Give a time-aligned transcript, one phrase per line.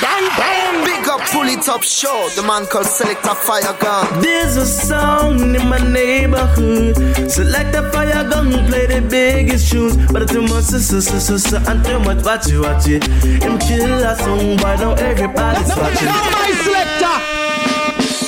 [0.00, 0.84] Bang, bang.
[0.84, 2.28] Big up, pull it up, show.
[2.34, 4.22] The man called Selector Fire Gun.
[4.22, 6.96] There's a sound in my neighborhood.
[7.30, 9.96] Select a fire gun, play the biggest tunes.
[10.10, 13.04] But too much, so, so, so, so, and too much, watch it, watch it.
[13.42, 16.06] Him kill a song, but now everybody's watching.
[16.06, 17.39] Now my selector.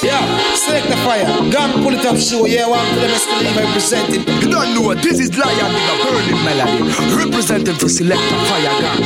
[0.02, 1.24] Yeah, select the fire.
[1.50, 2.44] Gun, pull it up, show.
[2.46, 4.26] Yeah, one for them still leave representing.
[4.42, 6.82] You don't know, what this is Lion with a burning melody.
[7.14, 8.98] Representing for Selector Fire Gun.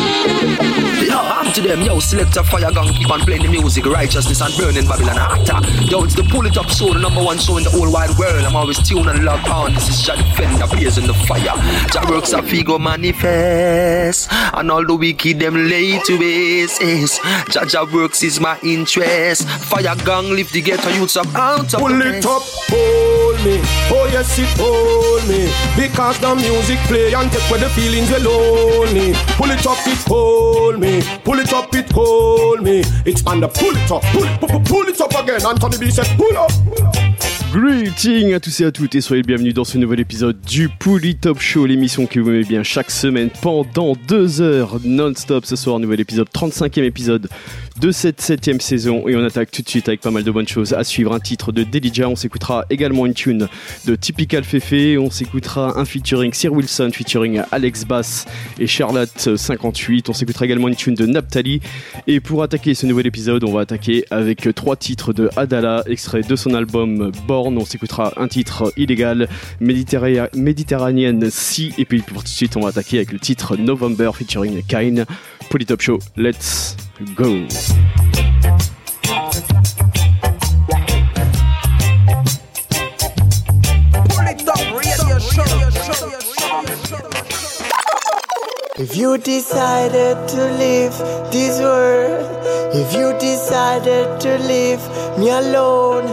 [1.04, 4.56] Yo, I'm to them, yo, Selector Fire Gun, keep on playing the music, righteousness and
[4.56, 5.60] burning Babylon actor.
[5.84, 8.16] Yo, it's the Pull It Up show, the number one show in the whole wide
[8.18, 8.44] world.
[8.44, 9.74] I'm always tuned and locked on.
[9.74, 11.54] This is Jah Defender, blazing the fire.
[11.92, 17.20] Jah works a figure manifest, and all the wicked them lay to base.
[17.50, 19.46] Jah Jah works is my interest.
[19.46, 23.60] Fire Gang lift the ghetto youths up out of Pull it up, hold me.
[23.90, 25.50] Oh yes, it hold me.
[25.76, 29.14] Because the music play and take where the feelings are lonely.
[29.36, 31.02] Pull it up, it hold me.
[31.24, 32.80] Pull it up, it hold me.
[33.04, 35.44] It's the pull it up, pull it, pull, pull it up again.
[35.44, 36.50] Anthony B said, pull up.
[36.64, 37.16] Pull up.
[37.52, 41.16] Greeting à tous et à toutes et soyez bienvenus dans ce nouvel épisode du Pouli
[41.16, 45.46] Top Show, l'émission que vous aimez bien chaque semaine pendant deux heures non-stop.
[45.46, 47.28] Ce soir, nouvel épisode, 35e épisode
[47.80, 50.48] de cette septième saison et on attaque tout de suite avec pas mal de bonnes
[50.48, 50.72] choses.
[50.72, 53.48] À suivre un titre de Delija, on s'écoutera également une tune
[53.86, 58.26] de Typical Fefe, on s'écoutera un featuring Sir Wilson featuring Alex Bass
[58.58, 61.60] et Charlotte 58, on s'écoutera également une tune de Naphtali
[62.06, 66.22] et pour attaquer ce nouvel épisode, on va attaquer avec trois titres de Adala, extrait
[66.22, 67.56] de son album Born.
[67.58, 69.28] On s'écoutera un titre illégal,
[69.60, 71.72] Méditerra- Méditerranéenne Sea.
[71.78, 75.04] Et puis pour tout de suite, on va attaquer avec le titre November featuring Kine.
[75.48, 76.74] Pull It Up Show, let's
[77.14, 77.46] go.
[84.10, 85.44] Pull it up, radio show.
[88.78, 90.92] If you decided to leave
[91.32, 92.26] this world,
[92.74, 94.80] if you decided to leave
[95.16, 96.04] me alone,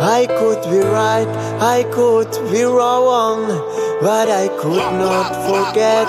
[0.00, 1.26] I could be right,
[1.60, 3.46] I could be wrong,
[4.00, 6.06] but I could not forget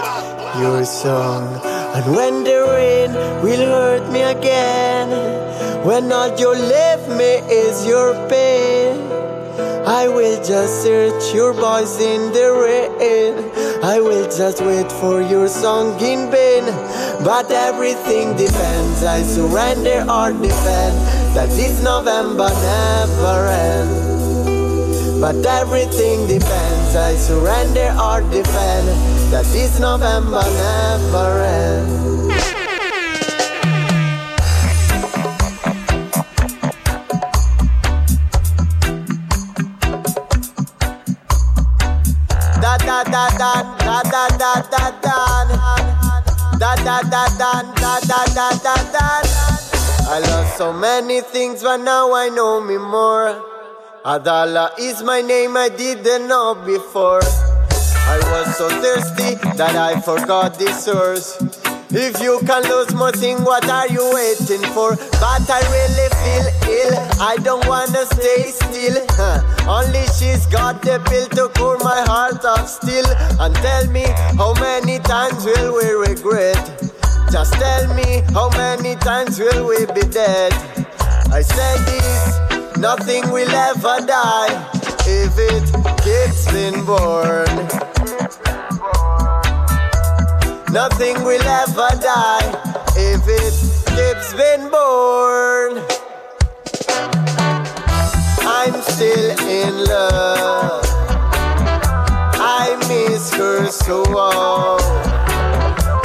[0.61, 1.74] your song.
[1.95, 5.07] And when the rain will hurt me again,
[5.85, 8.99] when all you left me is your pain.
[9.87, 13.33] I will just search your voice in the rain.
[13.81, 16.65] I will just wait for your song in vain.
[17.23, 19.03] But everything depends.
[19.05, 20.95] I surrender or defend.
[21.33, 25.21] That this November never ends.
[25.21, 26.95] But everything depends.
[26.95, 29.14] I surrender or defend.
[29.35, 32.53] That this November never ends.
[42.61, 43.51] Da da da da
[43.83, 44.85] da da da da
[46.55, 49.07] da da da da da da da da da
[50.07, 53.35] I lost so many things but now I know me more
[54.05, 57.19] Adala is my name I didn't know before
[58.07, 61.37] I was so thirsty that I forgot the source
[61.97, 64.95] if you can lose more thing, what are you waiting for?
[64.95, 67.21] But I really feel ill.
[67.21, 68.99] I don't wanna stay still.
[69.65, 73.05] Only she's got the pill to cool my heart of steel.
[73.39, 74.03] And tell me
[74.35, 76.59] how many times will we regret?
[77.31, 80.51] Just tell me how many times will we be dead?
[81.31, 84.51] I said this, nothing will ever die
[85.07, 85.63] if it
[86.03, 87.94] keeps being born.
[90.75, 92.51] Nothing will ever die
[92.97, 93.55] if it
[93.95, 95.79] keeps being born.
[98.43, 100.83] I'm still in love.
[102.35, 104.03] I miss her so.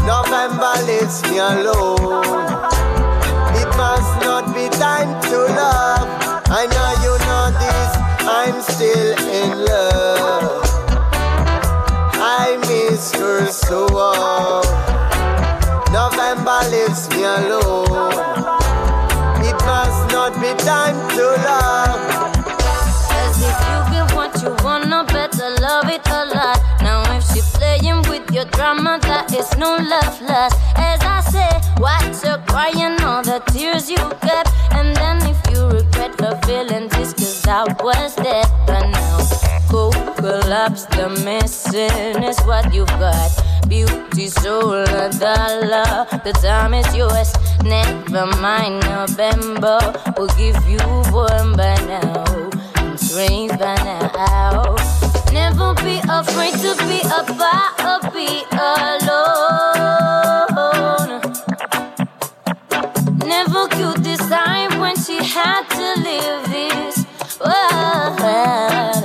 [0.07, 2.55] November leaves me alone.
[3.59, 6.07] It must not be time to love.
[6.47, 7.91] I know you know this.
[8.23, 10.30] I'm still in love.
[13.50, 13.87] So.
[15.93, 17.84] November leaves me alone.
[19.42, 22.36] It must not be time to love.
[23.10, 26.60] As if you get what you wanna, better love it a lot.
[26.83, 30.57] Now if she playing with your drama, that is no love lost.
[30.77, 34.51] As I say, what's her crying all the tears you kept?
[34.72, 38.45] And then if you regret her feelings, it's cause I was there.
[38.66, 38.86] But
[39.71, 43.31] go collapse, the missing is what you've got.
[43.69, 47.33] Beauty, soul, a dollar, the time is yours.
[47.63, 49.78] Never mind November,
[50.17, 50.81] we'll give you
[51.13, 52.51] one by now.
[52.83, 53.77] I'm by
[54.15, 54.77] now.
[55.33, 60.01] Never be afraid to be apart or be alone.
[63.27, 63.69] Never
[63.99, 67.05] this time when she had to live this.
[67.39, 69.00] Wapadala.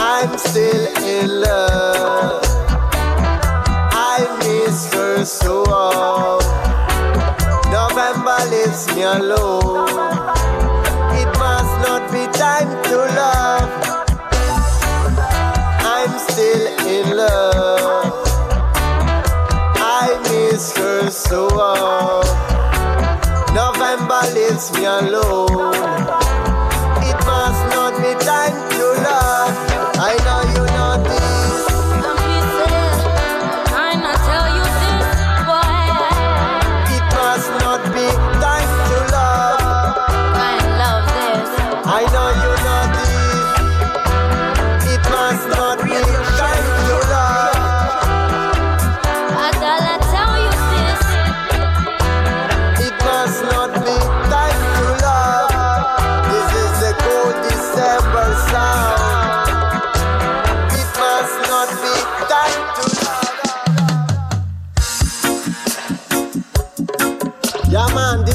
[0.00, 2.42] I'm still in love.
[3.92, 5.62] I miss her so.
[7.70, 9.88] November leaves me alone.
[11.14, 13.70] It must not be time to love.
[15.86, 18.26] I'm still in love.
[19.76, 21.46] I miss her so.
[23.54, 26.27] November leaves me alone.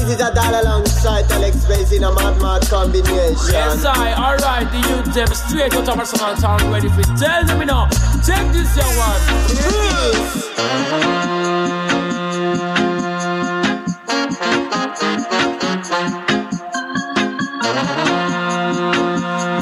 [0.04, 3.54] This is Adala alongside Alex Bass in a mad mad combination.
[3.54, 4.12] Yes, I.
[4.12, 7.88] Alright, the youth them straight out of Arsenal town ready for tell them know.
[8.20, 9.20] Check this young one.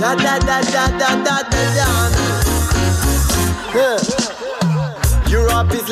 [0.01, 1.87] Da da da da da da da da.
[3.71, 4.12] Huh.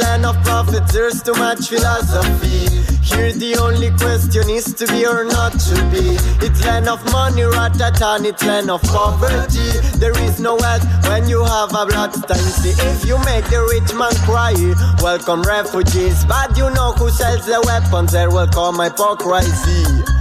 [0.01, 2.81] Land of prophets, there's too much philosophy.
[3.05, 6.17] Here the only question is to be or not to be.
[6.41, 9.69] It's land of money, ratatan, it's land of poverty.
[9.99, 13.93] There is no wealth when you have a blood bloodstained If you make the rich
[13.93, 14.55] man cry,
[15.03, 16.25] welcome refugees.
[16.25, 20.20] But you know who sells the weapons, there will come hypocrisy.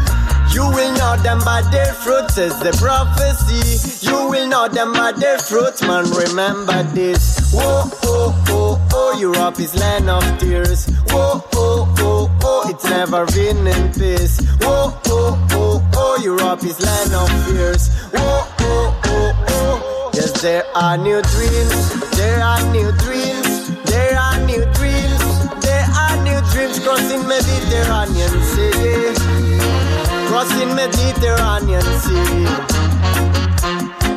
[0.52, 4.06] You will know them by their fruits, says the prophecy.
[4.06, 6.06] You will know them by their fruits, man.
[6.12, 7.52] Remember this.
[7.54, 10.88] Whoa, oh, oh, oh, Europe is land of tears.
[11.10, 14.40] Whoa, oh, oh, oh, it's never been in peace.
[14.62, 17.90] Whoa, oh, oh, oh, Europe is land of fears.
[18.12, 22.10] Whoa, oh, oh, oh, yes, there are new dreams.
[22.18, 23.70] There are new dreams.
[23.86, 25.22] There are new dreams.
[25.62, 29.49] There are new dreams crossing Mediterranean Sea
[30.30, 32.46] crossing Mediterranean Sea.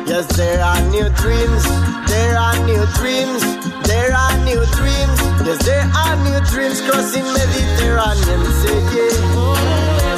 [0.05, 1.63] Yes, there are new dreams,
[2.05, 3.41] there are new dreams,
[3.89, 5.17] there are new dreams.
[5.41, 8.81] Yes, there are new dreams crossing Mediterranean Sea.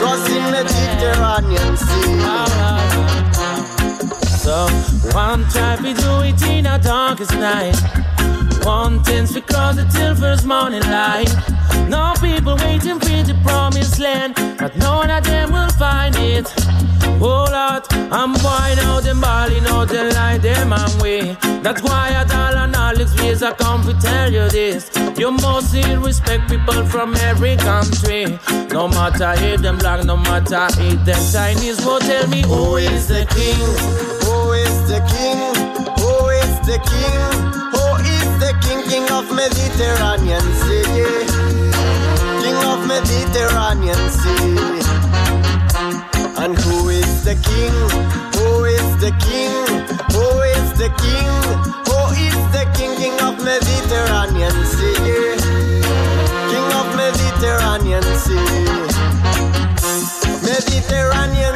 [0.01, 2.15] Crossing Mediterranean Sea.
[4.44, 4.68] So,
[5.15, 8.14] one try we do it in a darkest night.
[8.65, 11.31] Thing's because it till first morning light.
[11.88, 16.51] No people waiting for the promised land, but none of them will find it.
[17.21, 21.38] Oh Lord, I'm boy now them balling out the lie them and way.
[21.62, 24.89] That's why I tell and Alex ways I come to tell you this.
[25.15, 28.39] You must respect people from every country.
[28.71, 31.85] No matter if them black, no matter if them Chinese.
[31.85, 33.62] Will tell me who is the king?
[34.25, 35.53] Who is the king?
[36.01, 37.64] Who is the king?
[38.40, 38.82] The king?
[38.90, 40.84] King of Mediterranean Sea.
[42.44, 44.82] King of Mediterranean Sea.
[46.44, 47.75] And who is the king?
[48.36, 49.54] Who is the king?
[50.13, 51.32] Who is the king?
[51.88, 52.92] Who is the king?
[52.98, 54.96] King of Mediterranean Sea.
[56.51, 58.96] King of Mediterranean Sea.
[60.44, 61.54] Mediterranean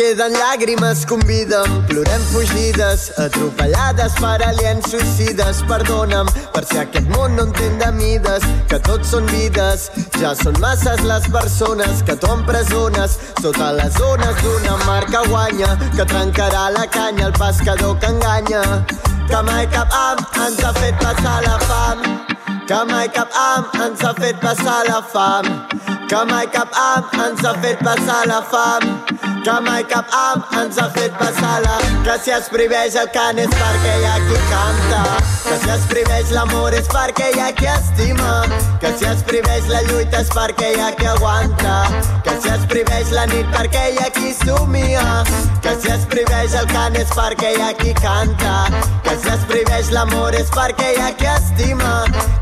[0.00, 1.72] queden llàgrimes, convida'm.
[1.88, 5.60] Plorem fugides, atropellades per aliens suïcides.
[5.68, 9.90] Perdona'm per si aquest món no entén de mides, que tots són vides.
[10.16, 16.08] Ja són masses les persones que tu empresones sota les zones d'una marca guanya que
[16.14, 18.64] trencarà la canya el pescador que enganya.
[19.28, 22.04] Que mai cap am ens ha fet passar la fam.
[22.66, 25.54] Que mai cap am ens ha fet passar la fam.
[26.08, 29.19] Que mai cap am ens ha fet passar la fam.
[29.44, 31.76] Que mai cap am ens ha fet passar la...
[32.04, 34.98] Que si es prohibeix el cant és perquè hi ha qui canta.
[35.46, 38.34] Que si es prohibeix l'amor és perquè hi ha qui estima.
[38.82, 41.76] Que si es prohibeix la lluita és perquè hi ha qui aguanta.
[42.26, 45.06] Que si es prohibeix la nit perquè hi ha qui somia.
[45.64, 48.54] Que si es prohibeix el cant és perquè hi ha qui canta.
[49.08, 51.94] Que si es prohibeix l'amor és perquè hi ha qui estima.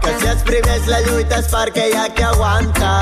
[0.02, 2.94] Que si es prohibeix la lluita és perquè hi ha qui aguanta.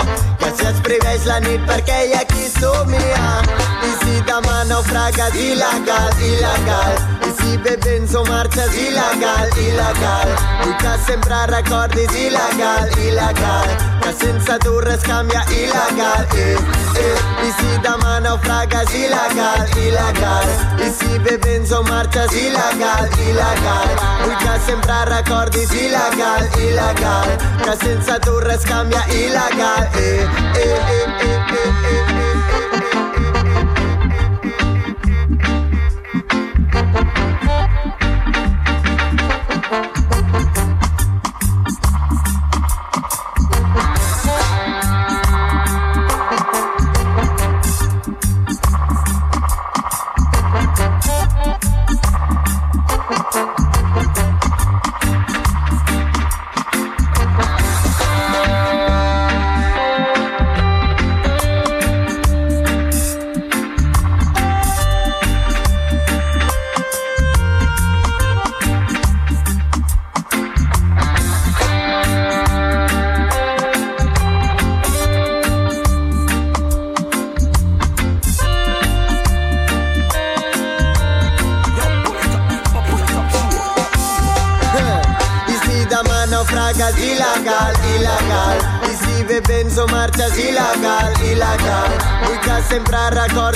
[0.44, 3.85] Que si es prohibeix la nit perquè hi ha qui somia.
[4.06, 6.98] I si demà naufragues, il·legal, il·legal.
[7.26, 10.30] I si bebens o marxes, il·legal, il·legal.
[10.60, 13.72] Vull sempre recordis, il·legal, il·legal.
[14.04, 16.54] Que sense tu res canvia, il·legal, eh,
[17.02, 17.18] eh.
[17.46, 20.54] I si demà naufragues, il·legal, il·legal.
[20.86, 23.88] I si bebens o marxes, il·legal, il·legal.
[24.22, 27.34] Vull que sempre recordis, il·legal, il·legal.
[27.64, 30.22] Que sense tu res canvia, il·legal, eh,
[30.54, 32.15] eh, eh, eh, eh, eh,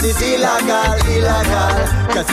[0.03, 2.09] es ilegal, ilegal.
[2.13, 2.25] Que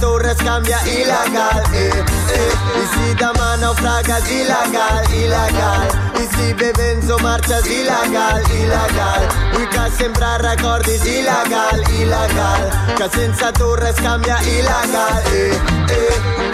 [0.00, 1.90] torres cambia ilegal, eh,
[2.34, 2.52] eh.
[2.76, 5.88] Y si dama naufragas, ilegal, ilegal.
[6.14, 9.28] Y si bebenzo marchas, ilegal, ilegal.
[9.52, 12.70] Vuoi sembrar recordes, ilegal, ilegal.
[12.96, 15.58] Que senza torres cambia ilegal, eh,
[15.90, 16.46] eh.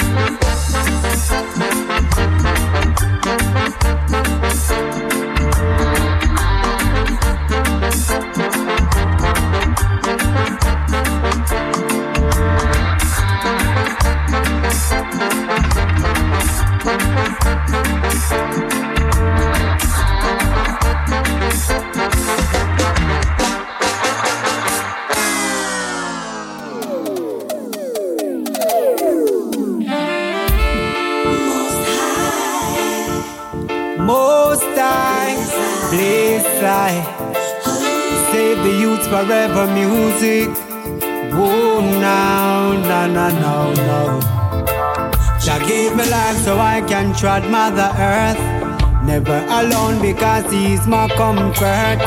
[47.23, 49.05] Trod Mother Earth.
[49.07, 52.03] Never alone because He's my comfort.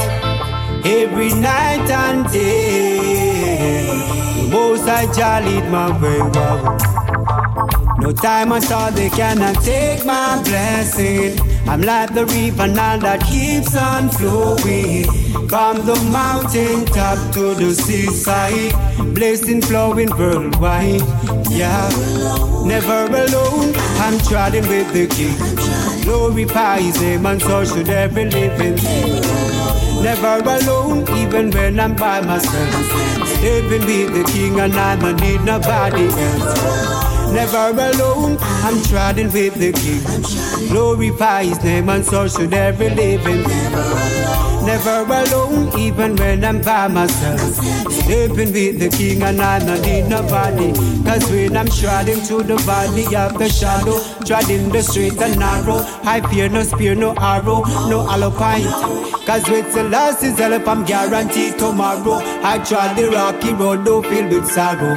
[0.83, 3.87] Every night and day,
[4.35, 6.19] the Most Jah lead my way.
[6.19, 6.77] Wow.
[7.97, 11.39] No time at all, they cannot take my blessing.
[11.65, 15.05] I'm like the river now that keeps on flowing.
[15.47, 18.73] From the mountain top to the seaside,
[19.15, 21.01] blessing flowing worldwide.
[21.49, 21.89] Yeah,
[22.65, 25.37] never alone, I'm trotting with the king.
[26.03, 29.21] Glorify his name and so should every living thing.
[30.03, 32.73] Never alone, even when I'm by myself.
[33.27, 36.85] Stepping with the king and I don't need nobody else.
[37.31, 40.69] Never alone, I'm trotting with the king.
[40.69, 43.71] Glorify his name and so should every living thing.
[44.65, 47.74] Never alone, even when I'm by myself.
[48.05, 50.71] Stepping with the king and I don't need nobody.
[51.03, 55.79] Cause when I'm striding through the valley of the shadow, treading the straight and narrow,
[56.03, 58.61] I fear no spear, no arrow, no alpine.
[59.25, 62.19] Cause with the last is help, I'm guaranteed tomorrow.
[62.43, 64.93] I trod the rocky road, though filled with sorrow.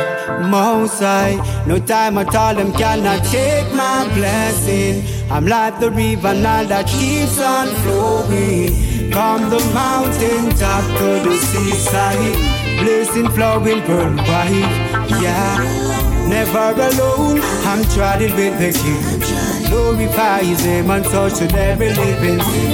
[0.46, 5.02] Most high, no time at all, them cannot take my blessing.
[5.30, 8.74] I'm like the river now that keeps on flowing.
[9.10, 12.57] From the mountain top to the seaside.
[12.78, 15.08] Blazing, flowing, pearl white.
[15.20, 17.40] Yeah, never alone.
[17.64, 19.70] I'm trodden with the King.
[19.70, 22.70] Glorify His name and so should every living thing.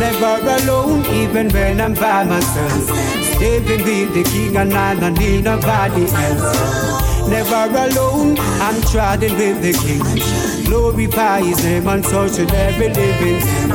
[0.00, 2.72] Never alone, even when I'm by myself.
[3.36, 7.28] Stepping with the King and I don't need nobody else.
[7.28, 10.64] Never alone, I'm trodden with the King.
[10.64, 13.68] Glorify His name and so should every living thing.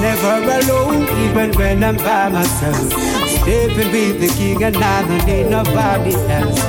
[0.00, 3.19] Never alone, even when I'm by myself.
[3.42, 6.60] Stepping with the King and I don't need nobody else.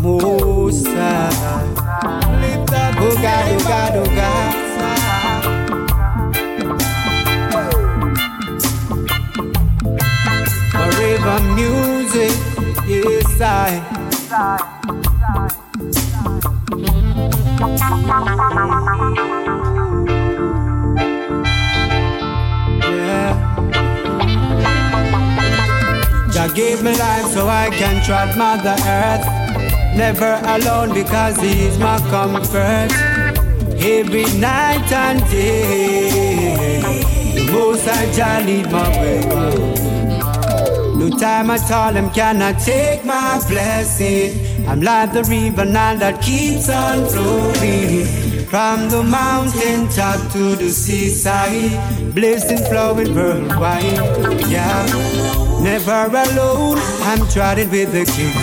[0.00, 1.30] Musa,
[3.64, 4.54] God, oh God.
[10.72, 12.34] Forever music,
[12.86, 14.00] yes I.
[26.54, 29.26] gave me life so I can trod Mother Earth.
[29.96, 32.92] Never alone because He's my comfort.
[33.82, 36.80] Every night and day,
[37.34, 39.20] the most I Jah lead my way.
[40.96, 44.66] No time at all, Him cannot take my blessing.
[44.66, 48.06] I'm like the river now that keeps on flowing.
[48.46, 53.84] From the mountain top to the seaside, blessing flowing worldwide.
[54.48, 58.34] Yeah, never alone, I'm trotting with the King.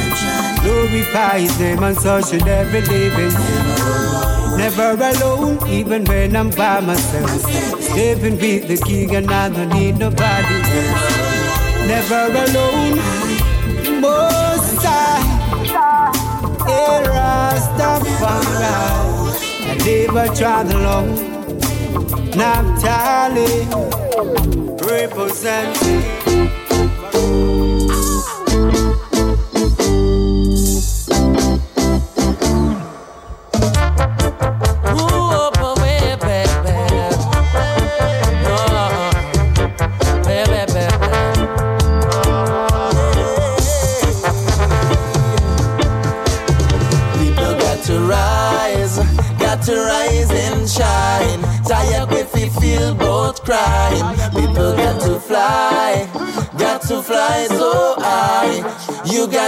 [0.64, 3.34] Glorify His name and so should every living.
[4.58, 7.30] Never alone, even when I'm by myself.
[7.82, 11.18] Stepping with the King and I don't need nobody else.
[11.88, 13.00] Never alone,
[14.02, 15.18] most high.
[17.78, 18.48] Rastafari.
[19.70, 21.16] I never tried alone.
[22.36, 23.68] Naphtali
[24.86, 26.67] representing.
[27.18, 27.57] Ooh,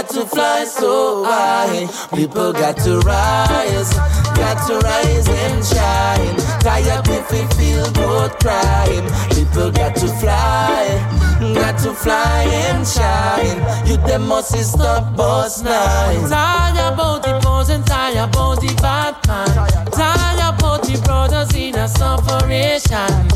[0.00, 1.86] got to fly so high.
[2.16, 3.92] People got to rise,
[4.34, 6.36] got to rise and shine.
[6.60, 9.06] Tired if we feel both crying.
[9.34, 10.86] People got to fly,
[11.54, 13.58] got to fly and shine.
[13.86, 16.28] You them must stop boss nine.
[16.30, 19.86] Tired about the boys and tired about the bad man.
[19.92, 23.29] Tired about the brothers in a separation.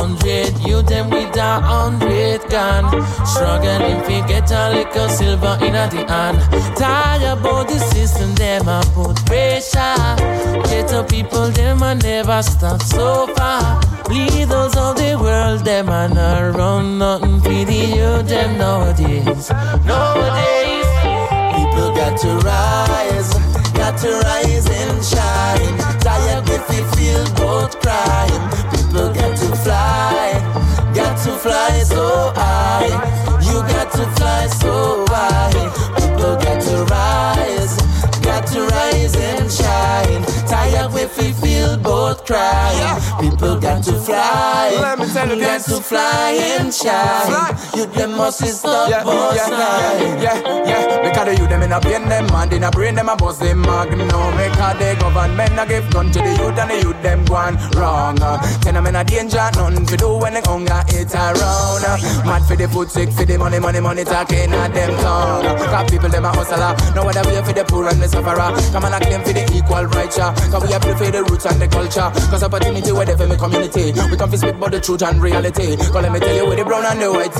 [0.00, 2.88] Hundred you them with a hundred gun.
[3.26, 6.38] Struggling to get a little silver in a the hand.
[6.74, 10.16] Tired about the system, them a put pressure.
[10.70, 13.78] Ghetto people, them a never stop so far.
[14.08, 19.50] Leaders of the world, them a not run nothing for the youth, them nowadays.
[19.84, 20.88] Nowadays.
[21.56, 23.34] People got to rise,
[23.74, 25.76] got to rise and shine.
[26.00, 28.79] Tired if we feel both crying.
[29.70, 30.32] Fly,
[30.92, 32.88] got to fly so high.
[33.40, 35.99] You got to fly so high.
[42.20, 43.00] Both crying.
[43.20, 45.66] People got to fly, Let me tell you got this.
[45.66, 47.56] to fly and shine.
[47.76, 51.08] You them must stop Yeah, boss yeah, yeah, yeah, yeah.
[51.08, 53.40] Because the youth them in a pain them and in a brain them a bust
[53.40, 54.08] them magnum.
[54.08, 58.16] Because the government a give gun to the youth and the youth them gone wrong.
[58.16, 61.82] Tell them in a danger, nothing to do when the hunger hit around.
[62.26, 65.44] Mad for the food, sick for the money, money, money talking at them tongue.
[65.58, 68.50] Cause people them a hustler, no other way for the poor and the sufferer.
[68.72, 70.18] Come on, I claim for the equal rights.
[70.18, 72.09] uh, Cause we have to for the roots and the culture.
[72.30, 73.92] Cause opportunity where they for me community.
[73.92, 75.76] We to speak about the truth and reality.
[75.76, 77.36] Cause let me tell you where the brown and the white.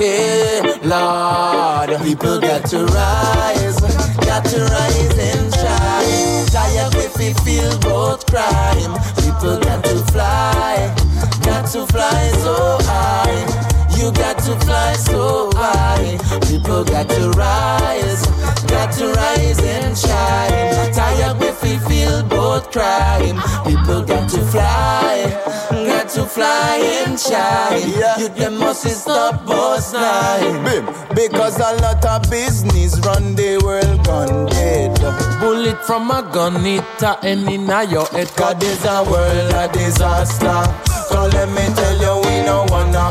[0.85, 3.81] Lord, People got to rise,
[4.27, 6.47] got to rise and shine.
[6.47, 8.93] Tired if we feel both crime.
[9.23, 10.95] People got to fly,
[11.45, 13.70] got to fly so high.
[14.01, 16.17] You got to fly so high.
[16.49, 18.25] People got to rise,
[18.65, 20.95] got to rise and shine.
[20.95, 23.37] Tired if we feel both crime.
[23.67, 25.29] People got to fly,
[25.71, 27.91] got to fly and shine.
[28.19, 30.65] You them must stop boss nine.
[30.65, 34.99] Bim, because a lot of business run the world gone dead.
[35.41, 38.29] Bullet from a gun, it a end in a your head.
[38.29, 40.91] Cause this a world a disaster.
[41.11, 43.11] So let me tell you, we no want no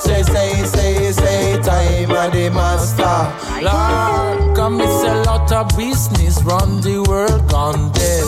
[0.00, 3.18] Say, say, say, say, time of the master.
[3.62, 8.24] Lord, come me sell out of business, run the world gone dead.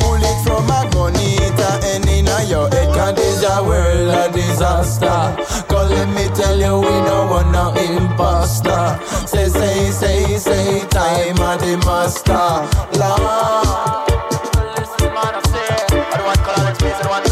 [0.00, 5.20] Bullet from a gunita and in a your head, cause this a world a disaster.
[5.68, 8.98] Cause let me tell you, we no want no imposter.
[9.26, 12.98] Say, say, say, say, time of the master.
[12.98, 13.66] Lord.
[16.78, 17.25] People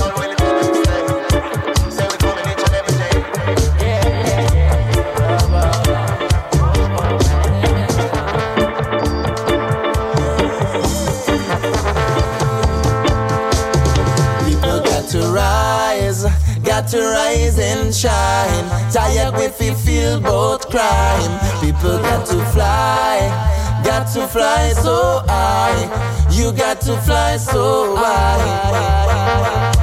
[16.88, 18.64] to rise and shine.
[18.90, 21.32] Tired with we feel both crime.
[21.60, 26.28] People got to fly, got to fly so high.
[26.30, 29.73] You got to fly so high.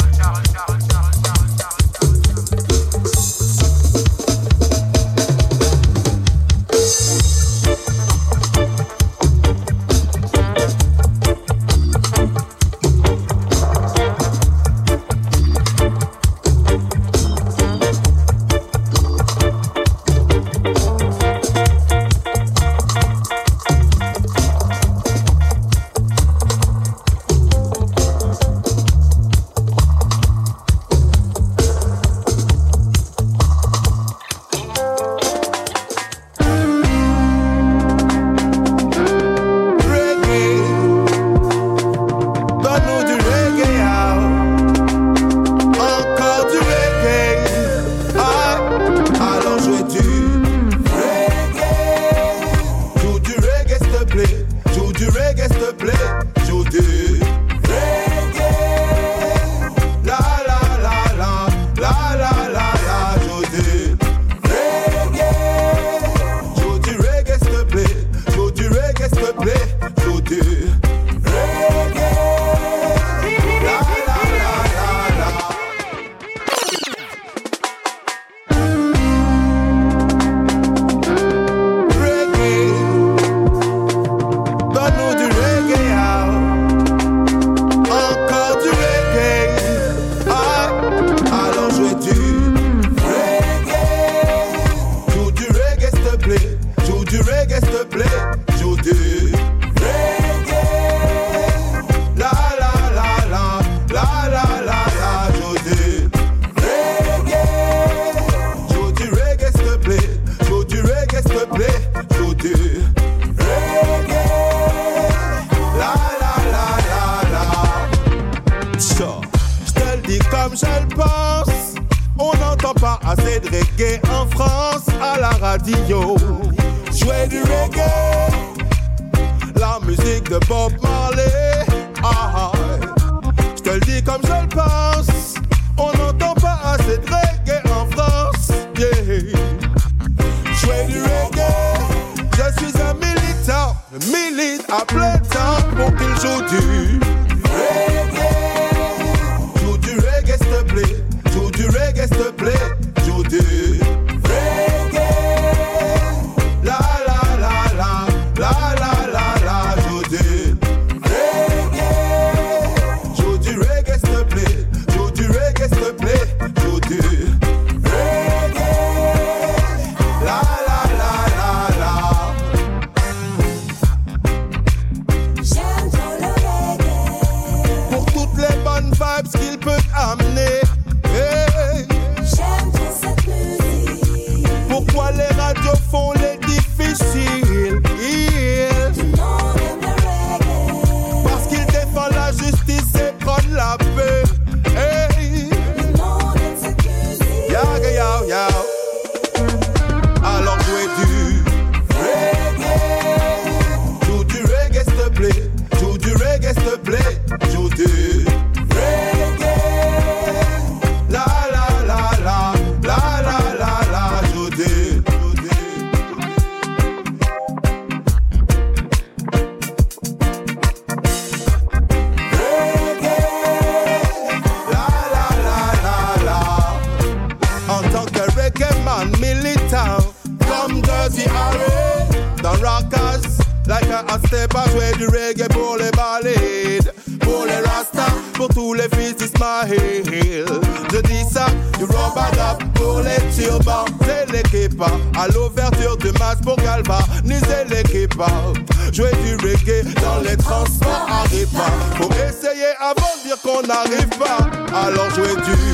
[255.18, 255.67] jouer du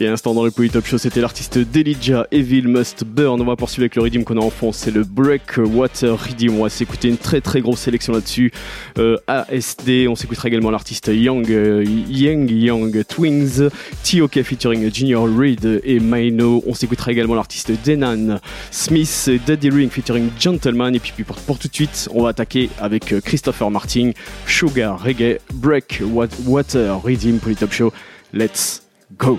[0.00, 3.38] Et à l'instant dans le Polytop Show, c'était l'artiste Delija, Evil Must Burn.
[3.38, 6.54] On va poursuivre avec le rythme qu'on a en fond, c'est le Breakwater Rhythm.
[6.54, 8.50] On va s'écouter une très très grosse sélection là-dessus.
[8.96, 13.68] Euh, ASD, on s'écoutera également l'artiste Young, euh, Young Young Twins,
[14.10, 16.64] TOK featuring Junior Reed et Maino.
[16.66, 20.94] On s'écoutera également l'artiste Denan Smith, Daddy Ring featuring Gentleman.
[20.94, 24.12] Et puis pour, pour tout de suite, on va attaquer avec euh, Christopher Martin,
[24.46, 27.92] Sugar Reggae, Breakwater Rhythm Polytop Show.
[28.32, 28.82] Let's
[29.18, 29.38] go!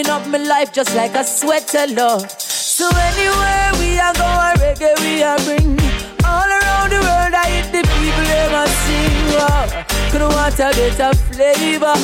[0.00, 2.30] Warming up my life just like a sweater, Lord.
[2.30, 5.78] So anywhere we are going, reggae we are bring.
[6.24, 9.26] All around the world, I hit the people them a sing.
[9.34, 9.84] Wow.
[10.10, 11.94] Could want a better flavor.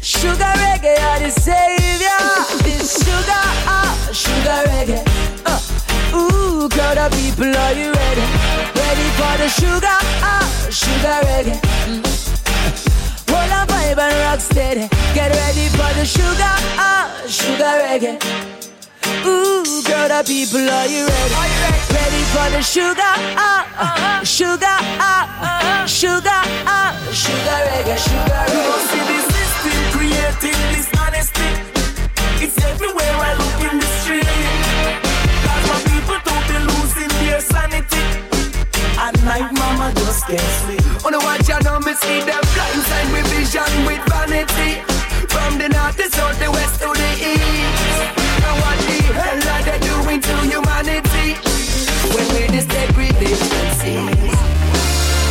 [0.00, 2.22] Sugar reggae are the savior.
[2.62, 5.02] This sugar, ah, sugar reggae.
[5.44, 6.16] Uh.
[6.16, 8.26] Ooh, crowd of people, are you ready?
[8.80, 11.60] Ready for the sugar, ah, sugar reggae.
[11.86, 12.25] Mm.
[13.56, 14.88] On, vibe and rock steady.
[15.14, 18.14] Get ready for the sugar, ah, sugar reggae.
[19.24, 21.34] Ooh, girl, the people, are you ready?
[21.40, 21.80] Are you ready?
[21.98, 28.54] Ready for the sugar, ah, uh, sugar, ah, uh, sugar, ah, sugar reggae, sugar reggae.
[28.54, 31.48] You don't see the system creating this honesty.
[32.44, 33.45] It's everywhere I look
[39.40, 40.80] night, mama just can't sleep.
[40.84, 44.82] Oh, On the watch, I know me see them blindside with vision, with vanity.
[45.32, 48.00] From the north, the south, the west to the east.
[48.46, 51.28] And what the hell are they doing to humanity?
[52.14, 54.08] When we this degradation.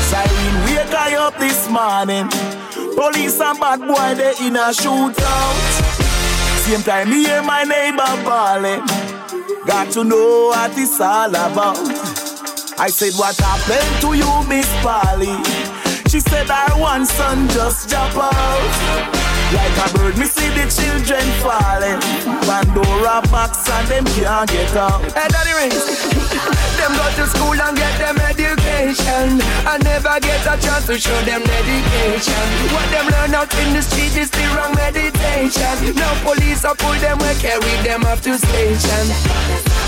[0.10, 2.30] Siren wake I up this morning.
[2.95, 5.58] Police and bad boy they in a shootout.
[6.64, 8.86] Same time me hear my neighbor bawling.
[9.66, 11.95] Got to know what it's all about.
[12.78, 15.41] I said, what happened to you, Miss Polly?
[16.09, 19.24] She said, our one son just jump out.
[19.54, 22.02] Like a bird, me see the children falling.
[22.50, 25.02] Pandora box and them can't get out.
[25.14, 25.86] Hey, Daddy Rings.
[26.82, 29.38] them go to school and get them education.
[29.70, 32.46] And never get a chance to show them dedication.
[32.74, 35.93] What them learn out in the street is the wrong meditation.
[35.93, 39.06] Now police are pull them and carry them off to station.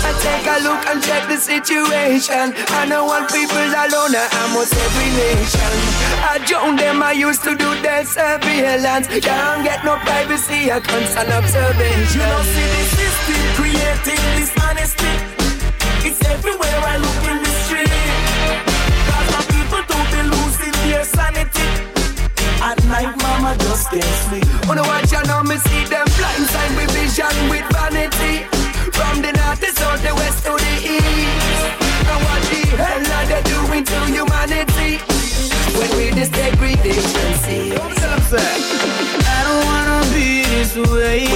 [0.06, 2.54] I take a look and check the situation.
[2.78, 5.74] I know one people alone, I almost every nation.
[6.22, 9.08] I join them, I used to do their surveillance.
[9.48, 12.20] Can't get no privacy, I constant observation.
[12.20, 15.14] You don't see the system creating this honesty.
[16.04, 17.88] It's everywhere I look in the street.
[19.08, 21.64] Cause my people don't be losing their sanity.
[22.60, 24.44] At night, mama just can't sleep.
[24.68, 28.44] On oh, the watch, I know me see them blindside with vision, with vanity.
[28.92, 31.64] From the north, the south, the west to the east.
[32.04, 35.00] And what the hell are they doing to humanity?
[35.72, 37.72] When we this degradation see.
[37.72, 39.17] I don't wanna
[40.84, 41.26] be this way.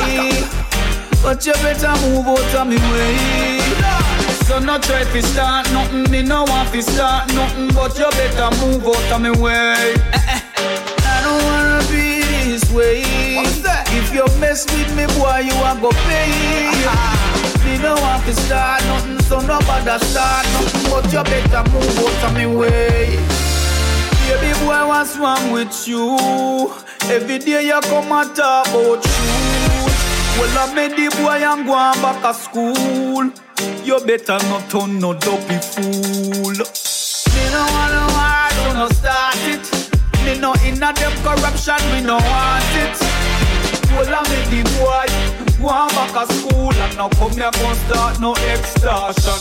[1.23, 3.59] But But you better move out of me way.
[4.47, 8.51] So no try to start nothing, me no want to start nothing, but you better
[8.61, 9.95] move out of me way.
[10.13, 10.41] Eh, eh.
[11.05, 13.03] I don't wanna be this way.
[13.95, 16.71] If you mess with me, boy, you are go pay.
[17.65, 22.25] Me no want to start nothing, so nobody start nothing, but you better move out
[22.25, 23.42] of me way.
[24.29, 26.17] Baby boy, what's wrong with you?
[27.11, 29.73] Every day you come and talk about you.
[30.39, 33.31] Well, I made the boy and go back to school.
[33.85, 36.55] You better not turn no dopey fool.
[37.35, 39.65] Me no wanna want to no start it.
[40.25, 42.97] Me no inna them corruption, me no want it.
[43.93, 48.21] Well, I made the boy go back to school and now come here gon' start
[48.21, 49.39] no extortion.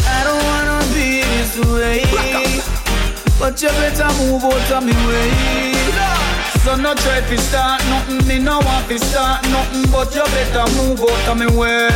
[0.06, 2.69] I don't wanna be this way,
[3.40, 5.72] but you better move out of me way.
[6.62, 10.66] So no try to start nothing, me no want to start nothing, but you better
[10.76, 11.88] move out of me way.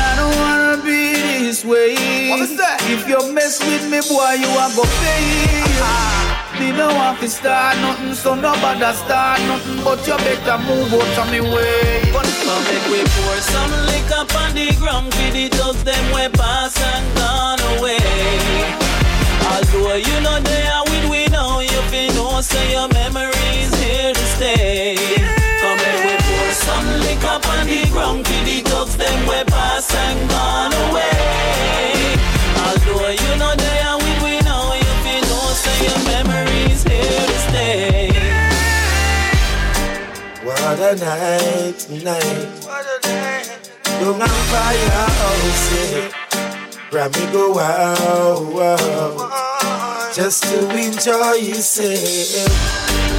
[0.00, 1.94] I don't wanna be this way.
[1.94, 6.18] If you mess with me, boy, you are go pay.
[6.58, 11.18] Me no want to start nothing, so nobody start nothing, but you better move out
[11.22, 12.02] of me way.
[12.10, 12.26] Come
[12.66, 17.06] make we pour some liquor on the ground for the thugs them we pass and
[17.16, 18.87] gone away.
[19.58, 24.14] Although you know they are with we now, you feel no say your memories here
[24.14, 24.94] to stay.
[25.58, 29.92] Come make we pour some liquor on the ground for the thugs them we pass
[29.92, 32.14] and gone away.
[32.62, 37.26] Although you know they are with we now, you feel no say your memories here
[37.26, 38.14] to stay.
[40.46, 42.46] What a night night.
[42.62, 43.70] What a night.
[44.00, 46.27] Young on fire, oh,
[46.90, 47.08] say.
[47.08, 50.10] me, go wow, wow.
[50.14, 51.98] Just to enjoy yourself.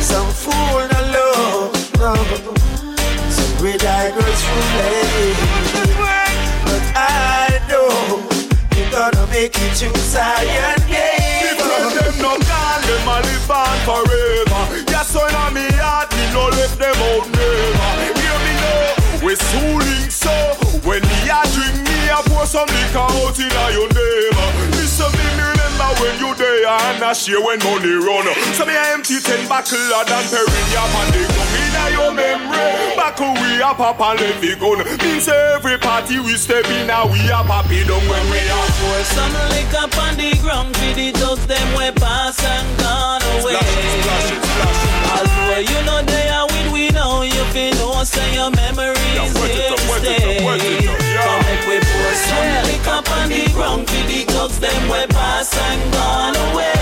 [0.01, 2.15] Some fool no love, no.
[3.29, 4.43] Some eye girls
[4.77, 5.37] late.
[6.65, 8.27] But I know
[8.75, 11.51] you're gonna make it to Zion Gate.
[11.51, 14.91] If them no gone, them a live on forever.
[14.91, 18.18] Yes, so in me heart, me no left them out never.
[19.19, 20.31] Hear me now, we schooling so.
[20.87, 24.47] When me a drink, me a pour some liquor out in your neighbor.
[24.71, 28.27] Listen me, me remember when you there and I share when money run.
[28.55, 32.95] So me a empty ten buckle than Perignon and they come in your memory.
[32.95, 34.83] Back we a pop and let me gun.
[34.99, 38.59] Means every party we step in a we a pop it down when we a
[38.79, 43.59] Pour some liquor on the ground for the thugs them we pass and gone away.
[45.11, 49.69] Although you know they are with we now, you feel no say your memories here
[49.69, 50.39] to stay.
[50.39, 55.51] Come make we pour some liquor on the ground for the thugs them we pass
[55.67, 56.73] and gone away.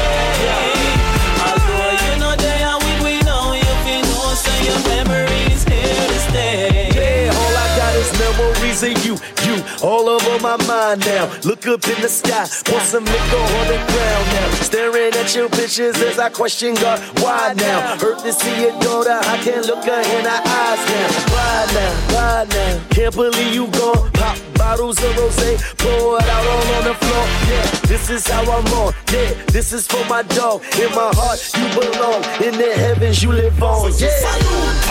[1.46, 6.08] Although you know they are with we now, you feel no say your memories here
[6.12, 6.92] to stay.
[6.94, 9.16] Yeah, all I got is memories of you,
[9.48, 11.32] you, all over my mind now.
[11.44, 14.50] Look up in the sky, pour some liquor on the ground now.
[14.62, 17.98] Staring at your pictures as I question God, why now?
[17.98, 21.08] Hurt to see your daughter, I can't look her in her eyes now.
[21.34, 22.82] Why now, why now?
[22.90, 24.12] Can't believe you gone.
[24.14, 27.26] Pop bottles of rosé, pour it out all on the floor.
[27.50, 28.94] Yeah, this is how I'm on.
[29.12, 30.64] Yeah, this is for my dog.
[30.76, 32.24] In my heart, you belong.
[32.44, 33.92] In the heavens, you live on.
[33.98, 34.10] Yeah.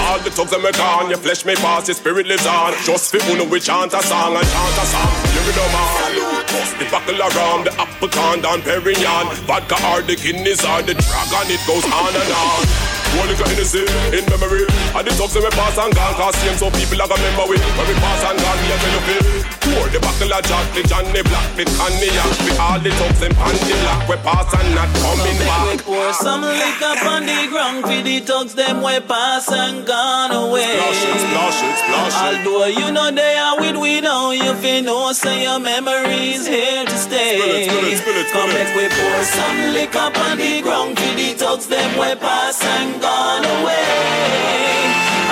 [0.06, 2.72] All the thugs that me gone, your flesh may pass, your spirit lives on.
[2.84, 5.12] Just for know we chant a song and chant a song.
[5.56, 6.46] Know man.
[6.52, 9.32] Bust the buckle around the apple con down Perignon.
[9.46, 12.95] Vodka or the kidneys or the dragon, it goes on and on.
[13.16, 14.64] One liquor in the sea, in memory.
[14.96, 17.48] And the thugs that me pass and gone, cause same so people are gonna remember
[17.50, 17.56] we.
[17.56, 19.24] When we pass and gone, we are you feel.
[19.66, 22.28] Pour the buckle of Jack, the Johnny Black, the cognac.
[22.46, 24.00] We all the thugs them panty black.
[24.08, 25.82] We pass and not coming We back.
[25.82, 30.78] pour some liquor on the ground for the thugs them we pass and gone away.
[30.78, 32.46] Splash it, splash it, splash it.
[32.46, 36.84] Although you know they are with we now, you feel no say your memories here
[36.86, 37.40] to stay.
[37.40, 40.98] Spill it, spill it, spill it, Come make we pour some liquor on the ground
[40.98, 43.88] for the thugs them we pass and gone away.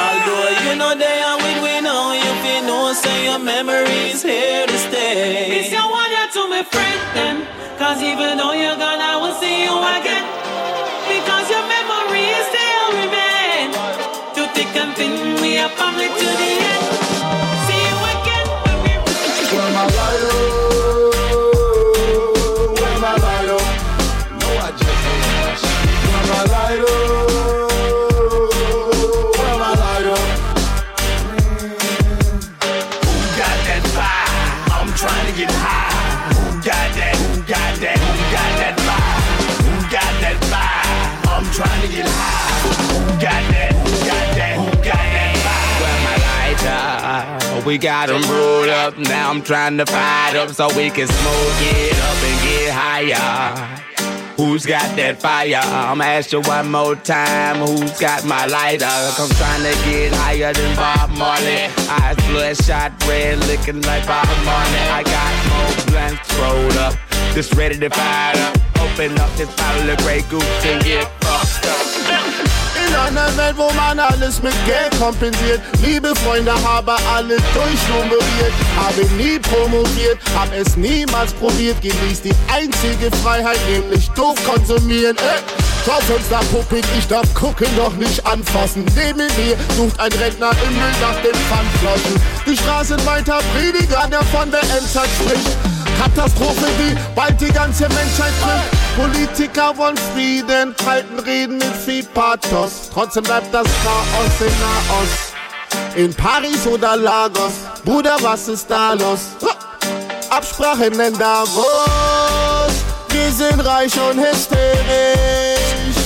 [0.05, 4.67] Although you know they are with we now, you feel no say your memories here
[4.67, 5.61] to stay.
[5.61, 7.37] It's your one to my friend them
[7.79, 10.27] Cause even though you're gone I will see you again
[11.07, 13.71] Because your memory still remain
[14.35, 16.74] To thick and thin we are family to the end
[47.75, 48.97] we got them rolled up.
[48.97, 53.83] Now I'm trying to fight up so we can smoke it up and get higher.
[54.37, 55.61] Who's got that fire?
[55.61, 57.57] I'ma ask you one more time.
[57.67, 58.87] Who's got my lighter?
[58.87, 61.67] I'm trying to get higher than Bob Marley.
[61.99, 64.85] Eyes bloodshot red, looking like Bob Marley.
[64.95, 66.95] I got more blunts rolled up,
[67.35, 68.55] just ready to fire up.
[68.87, 72.04] Open up this bottle of Grey Goose and get fucked up.
[72.95, 75.61] In einer Welt, wo man alles mit Geld kompensiert.
[75.85, 78.53] Liebe Freunde habe alles durchnummeriert.
[78.77, 81.81] Habe nie promoviert, hab es niemals probiert.
[81.83, 85.17] Genieß die einzige Freiheit, nämlich doof konsumieren.
[85.17, 85.65] Äh.
[85.85, 88.85] Schaufenster puppig, ich darf gucken, doch nicht anfassen.
[88.95, 92.23] Neben mir sucht ein Rentner im Müll nach den Pfandflaschen.
[92.47, 95.84] Die Straßen weiter Prediger, der von der Endzeit spricht.
[96.01, 98.97] Katastrophe, die bald die ganze Menschheit trifft.
[98.97, 102.91] Politiker wollen Frieden, halten Reden mit viel Pathos.
[102.93, 105.35] Trotzdem bleibt das Chaos in Nahost.
[105.97, 107.53] In Paris oder Lagos,
[107.85, 109.21] Bruder, was ist da los?
[110.31, 111.65] Absprachen in Davos,
[113.11, 114.75] wir sind reich und hysterisch.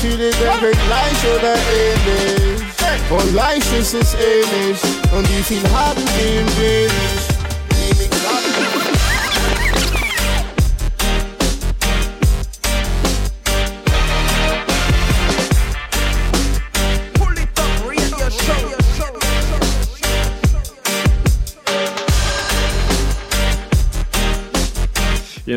[0.00, 2.62] Viele denken gleich oder ähnlich.
[3.10, 4.78] Und leicht ist es ähnlich.
[5.12, 7.37] Und die viel haben, gehen wenig.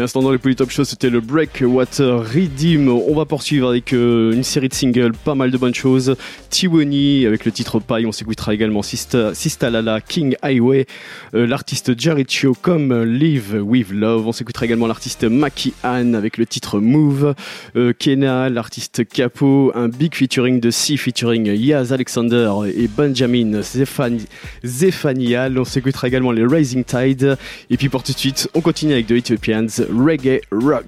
[0.01, 2.89] L'instant dans les Polytop Show, c'était le Breakwater Redeem.
[2.89, 6.15] On va poursuivre avec euh, une série de singles, pas mal de bonnes choses.
[6.49, 8.07] Tiwani avec le titre Paille.
[8.07, 10.87] On s'écoutera également Sista, Lala, King Highway,
[11.35, 14.27] euh, l'artiste Jaricho comme Live With Love.
[14.27, 17.35] On s'écoutera également l'artiste Maki Ann avec le titre Move.
[17.75, 24.25] Euh, Kena, l'artiste Capo, un big featuring de C featuring Yaz Alexander et Benjamin Zephani-
[24.65, 25.59] Zephanial.
[25.59, 27.37] On s'écoutera également les Rising Tide.
[27.69, 30.85] Et puis pour tout de suite, on continue avec The Ethiopians Reggae Rock.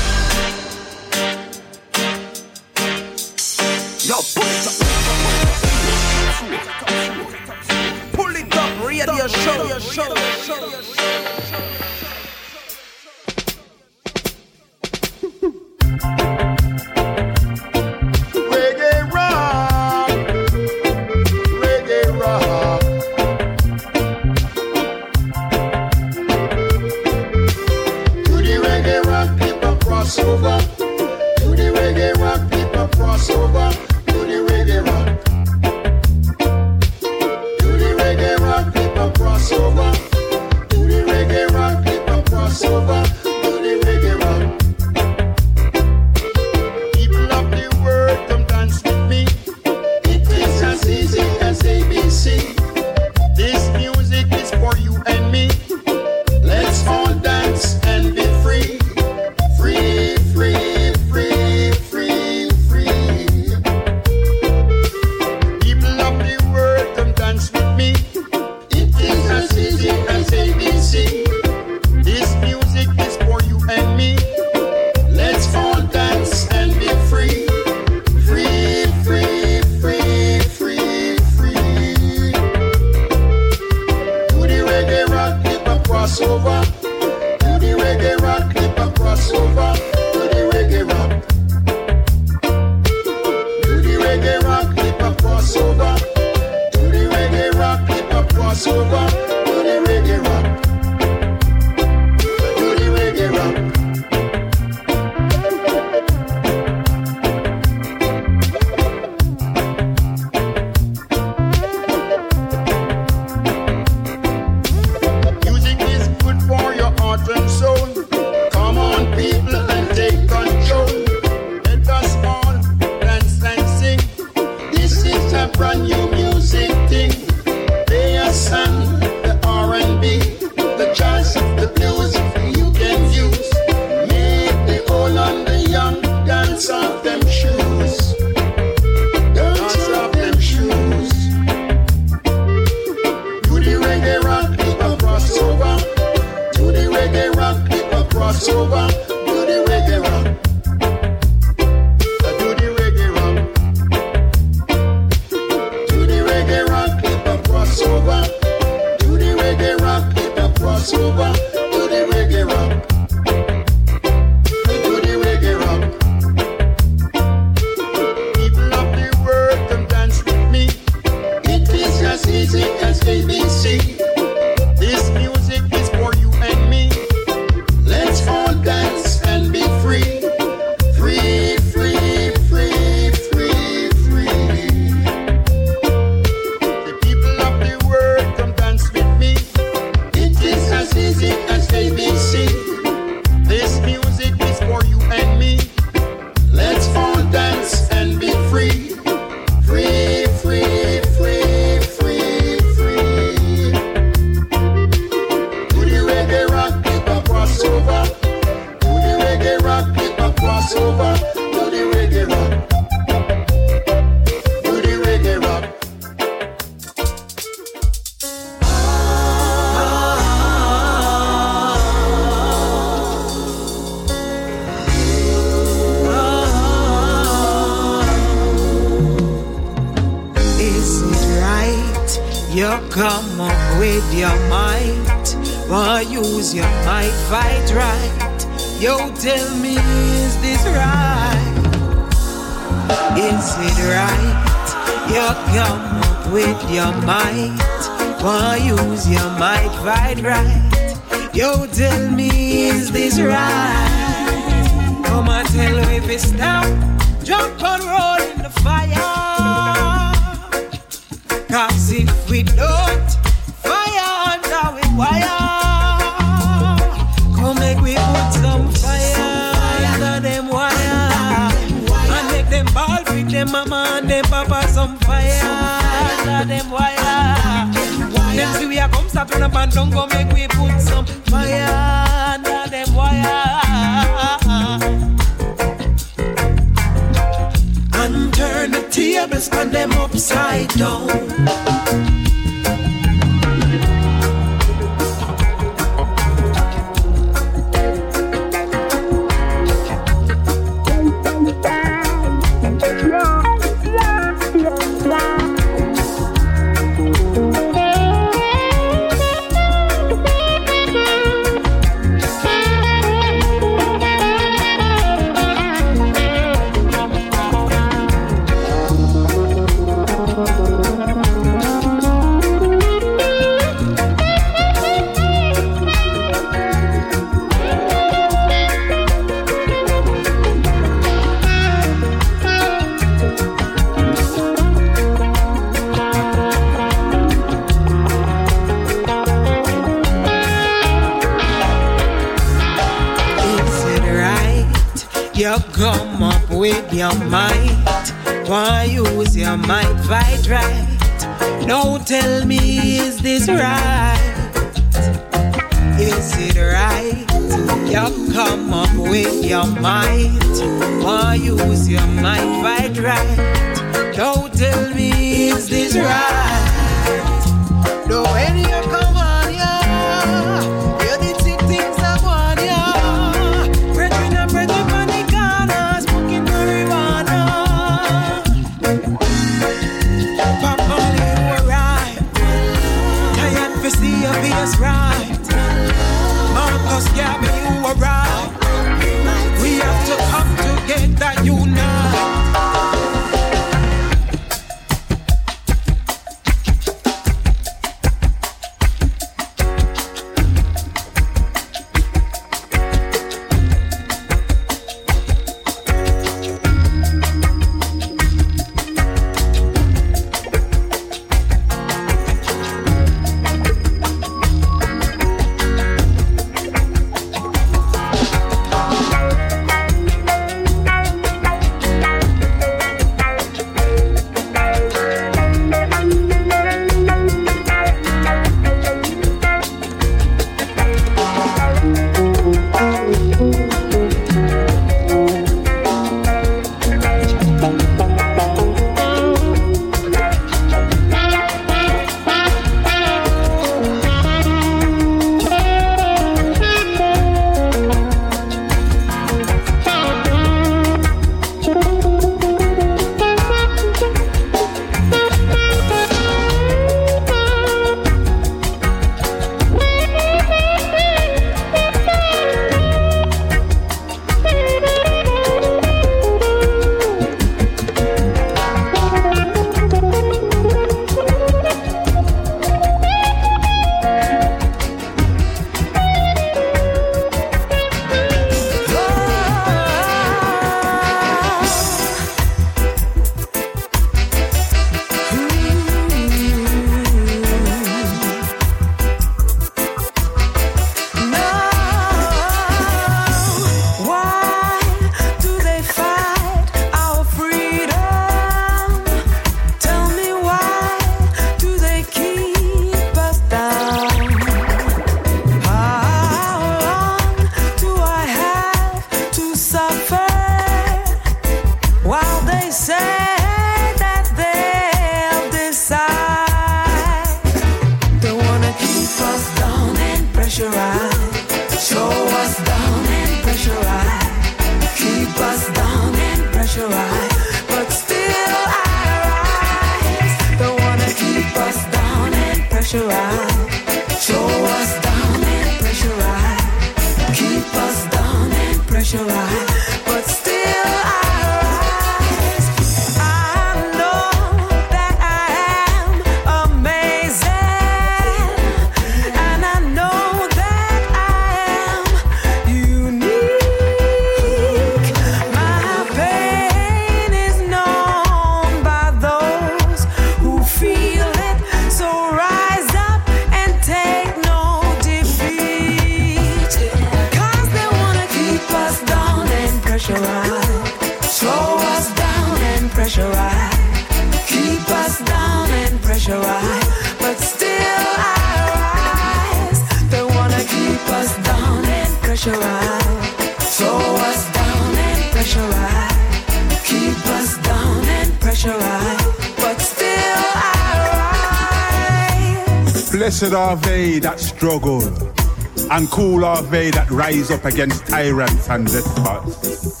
[596.72, 600.00] They that rise up against tyrants and despots.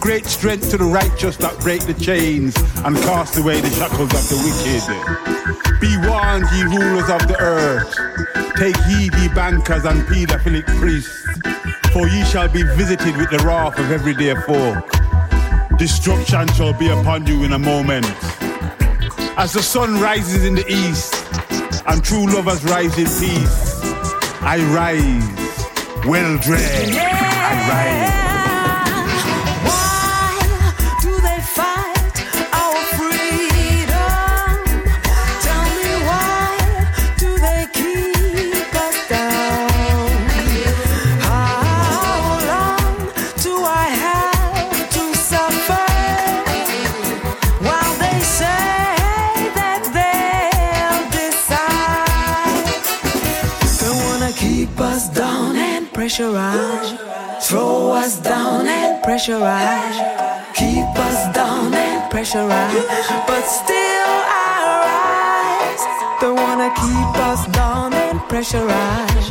[0.00, 2.56] Great strength to the righteous that break the chains
[2.86, 5.78] and cast away the shackles of the wicked.
[5.78, 7.94] Be warned, ye rulers of the earth.
[8.56, 11.22] Take heed, ye bankers and pedophilic priests,
[11.92, 14.88] for ye shall be visited with the wrath of everyday folk.
[15.78, 18.06] Destruction shall be upon you in a moment.
[19.36, 21.14] As the sun rises in the east,
[21.86, 23.84] and true lovers rise in peace,
[24.40, 25.45] I rise,
[26.06, 26.96] well dressed.
[26.96, 28.16] I rise.
[28.20, 28.25] Do
[59.26, 60.54] pressurize.
[60.54, 63.26] Keep us down and pressurize.
[63.26, 64.54] But still I
[64.86, 65.84] rise.
[66.20, 69.30] They wanna keep us down and pressurize.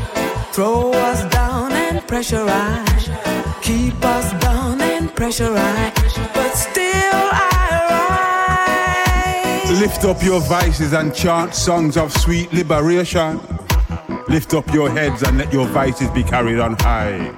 [0.51, 3.05] Throw us down and pressurize.
[3.61, 6.15] Keep us down and pressurize.
[6.33, 7.55] But still I
[9.63, 9.79] rise.
[9.79, 13.39] Lift up your voices and chant songs of sweet liberation.
[14.27, 17.31] Lift up your heads and let your voices be carried on high.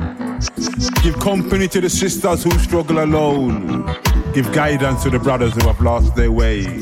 [1.08, 3.86] Give company to the sisters who struggle alone.
[4.34, 6.82] Give guidance to the brothers who have lost their way.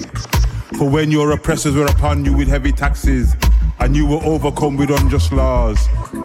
[0.80, 3.36] For when your oppressors were upon you with heavy taxes
[3.78, 5.78] and you were overcome with unjust laws,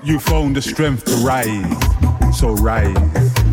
[0.03, 2.39] you found the strength to rise.
[2.39, 3.50] So rise.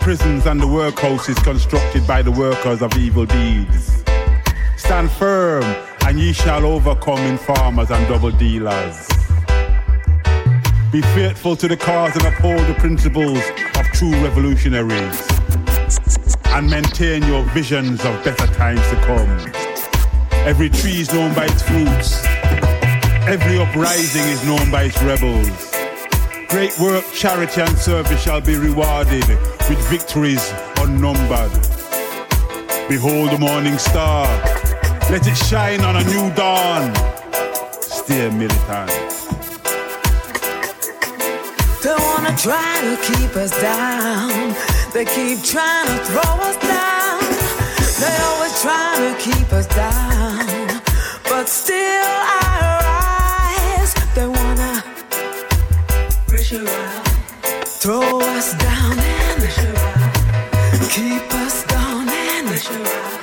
[0.00, 4.02] Prisons and the workhouses constructed by the workers of evil deeds.
[4.76, 5.62] Stand firm,
[6.06, 9.06] and ye shall overcome in farmers and double dealers.
[10.90, 13.38] Be faithful to the cause and uphold the principles
[13.76, 15.28] of true revolutionaries.
[16.46, 19.30] And maintain your visions of better times to come.
[20.46, 22.24] Every tree is known by its fruits.
[23.28, 25.69] Every uprising is known by its rebels.
[26.50, 29.24] Great work, charity, and service shall be rewarded
[29.68, 31.52] with victories unnumbered.
[32.88, 34.26] Behold the morning star.
[35.08, 36.92] Let it shine on a new dawn.
[37.80, 38.90] Stay militant.
[41.84, 44.52] They wanna try to keep us down.
[44.92, 47.20] They keep trying to throw us down.
[48.00, 50.82] They always try to keep us down.
[51.28, 52.49] But still I
[56.50, 59.40] Throw us down and
[60.90, 63.19] keep us down and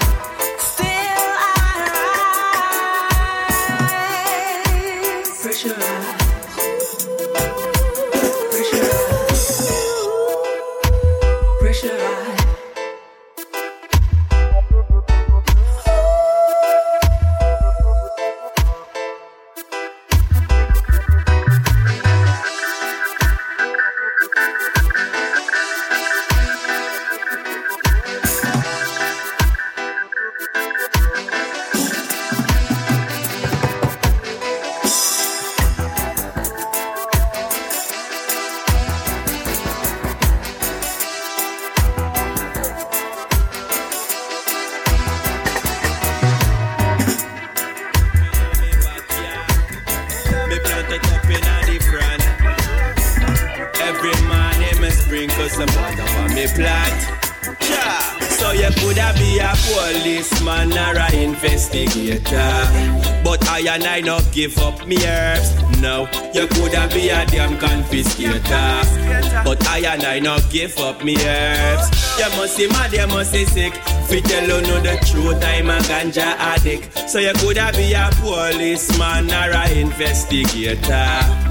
[70.50, 71.89] give up me herbs.
[72.20, 73.74] You must be mad, you must be sick.
[74.08, 77.10] Fi tell you know the truth, I'm a ganja addict.
[77.10, 81.48] So you coulda be a policeman or a investigator.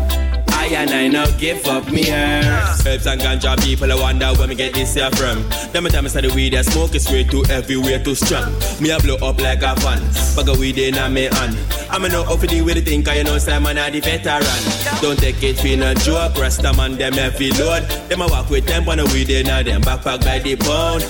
[0.59, 2.87] I and I no give up me herbs.
[2.87, 5.49] Herbs and ganja people, I wonder where me get this here from.
[5.73, 8.53] Them time I start the weed, I smoke is way too everywhere too strong.
[8.81, 10.01] Me a blow up like a fan,
[10.35, 11.57] bag of weed in a me hand.
[11.91, 15.01] I'm a to deal with the thing, cause you know Simon are the veteran.
[15.01, 17.83] Don't take it for no joke, Rasta man them every load.
[18.09, 21.05] Them a walk with them on the weed in a them backpack by the pound.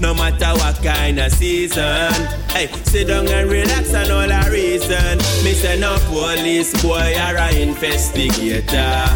[0.00, 2.12] No matter what kind of season.
[2.50, 5.18] Hey, sit down and relax and all a reason.
[5.44, 9.06] Me say no police boy or a investigator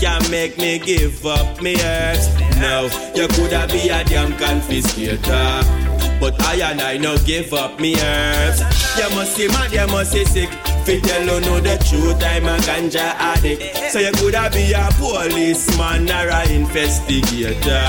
[0.00, 2.28] Can't make me give up me herbs.
[2.58, 5.81] No, you coulda be a damn confiscator.
[6.20, 8.60] But I and I no give up me herbs.
[8.98, 10.50] You must see mad, you must see sick.
[10.84, 13.92] Fi tell you know the truth, I'm a ganja addict.
[13.92, 17.86] So you coulda be a policeman or a investigator.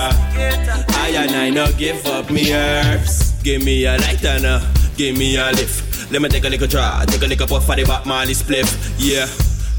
[1.04, 3.34] I and I no give up me herbs.
[3.44, 6.12] Give me a light lighter now, give me a lift.
[6.12, 8.96] Let me take a little draw, take a little puff for the back Marley spliff.
[8.98, 9.28] Yeah.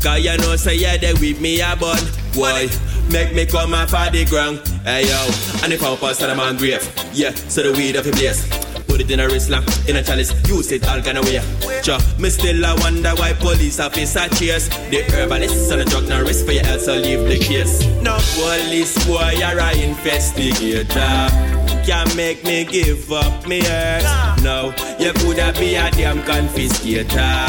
[0.04, 1.96] Cause you know say yeah they with me a bun
[2.34, 2.68] Why?
[3.10, 5.16] Make me come off of the ground Hey yo.
[5.64, 8.46] And if I pass on man grave Yeah, so the weed of the place.
[8.86, 10.30] Put it in a wrist lock, in a chalice.
[10.46, 11.40] Use it all kind of way
[11.82, 16.20] Cha, me still I wonder why police officer chase The herbalist on the drug no
[16.20, 17.82] risk for your health so leave the case.
[18.02, 21.54] No police boy you're a investigator.
[21.86, 24.42] Can't make me give up me earth.
[24.42, 27.48] No, you coulda be a damn confiscator.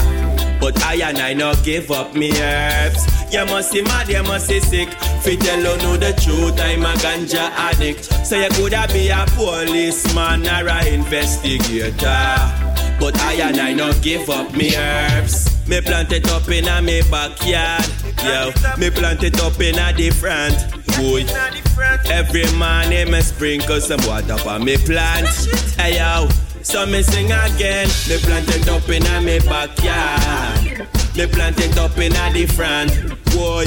[0.62, 3.15] But I and I no give up me herbs.
[3.32, 4.90] You must be mad, you must be sick.
[5.24, 8.06] Fi tell you know the truth, I'm a ganja addict.
[8.26, 11.92] So you coulda be a policeman or a investigator.
[13.00, 15.68] But I and I no give up me herbs.
[15.68, 17.86] Me plant it up in a me backyard.
[18.24, 20.56] Yo, me plant it up in a different
[20.96, 21.26] boy.
[22.10, 25.28] Every morning me sprinkle some water on me plant.
[25.78, 26.30] Hey yo.
[26.62, 27.88] So me sing again.
[28.08, 30.65] Me plant it up in a me backyard.
[31.16, 32.92] Me plant it up in a different
[33.32, 33.66] boy.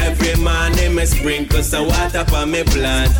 [0.00, 3.12] Every morning me sprinkle some water for me plant.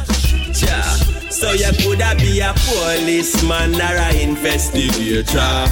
[0.61, 0.83] Yeah.
[1.31, 5.65] So you coulda be a policeman or a investigator.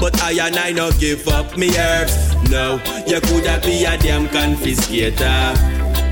[0.00, 2.34] But I and I no give up me herbs.
[2.50, 5.56] No, you coulda be a damn confiscator.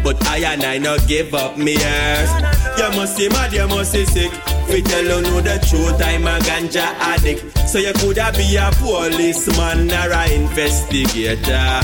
[0.02, 2.55] But I and I no give up me herbs.
[2.78, 4.30] You must be mad, you must be sick.
[4.68, 7.56] We tell you know the truth, I'm a ganja addict.
[7.68, 11.80] So you coulda be a policeman or a investigator.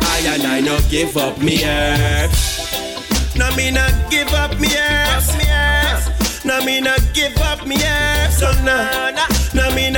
[0.00, 3.36] I and I no give up me herbs.
[3.36, 6.44] No me not give up me herbs.
[6.44, 8.38] No me not give up me herbs.
[8.38, 9.14] So no,
[9.54, 9.90] no me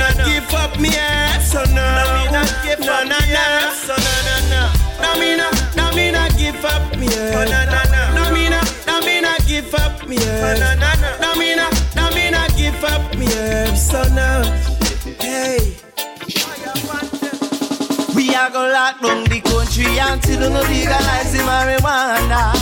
[10.27, 10.59] herbs.
[10.59, 11.19] No, no, no.
[11.21, 13.89] No me not, no me not give up me herbs.
[13.89, 15.23] So no, uh.
[15.23, 15.77] hey.
[18.15, 22.53] We are gonna lock down the country until we legalize the marijuana.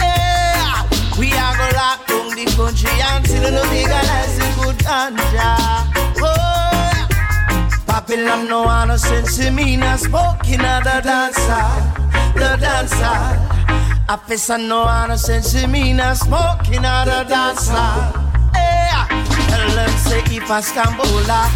[0.00, 0.88] Yeah.
[1.18, 5.56] We are gonna lock down the country until we legalize the good ganja.
[6.22, 6.64] Oh.
[7.86, 11.64] Babylon no no sense me, not smoking at the dancer,
[12.34, 13.63] the dancer.
[14.06, 17.72] I face want no sense in me, not smoking at the dancer.
[18.52, 19.08] Yeah.
[19.48, 21.48] Tell them say if I stumble, ah,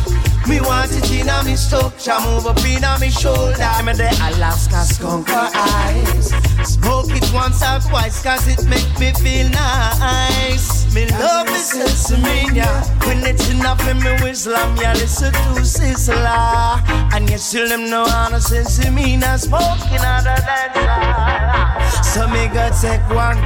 [0.48, 3.68] me want it in a me structure, move up in a me shoulder.
[3.84, 6.32] Me the Alaska skunk eyes.
[6.64, 10.87] Smoke it once or twice, cause it make me feel nice.
[10.98, 12.58] Me love me sesame,
[13.06, 16.82] When it's enough in me whistle, me listen to Sizzla.
[17.14, 18.04] And you still them no
[18.40, 23.38] sense in me, not smoking out of that So me go take one.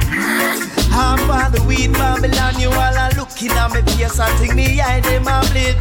[0.89, 4.19] Half of the weed Babylon, you all are looking at me face.
[4.19, 5.77] I think me eye them a bleed.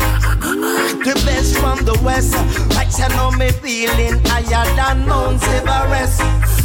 [1.07, 2.35] The best from the west,
[2.77, 6.62] right you know me feeling higher than Mount Everest.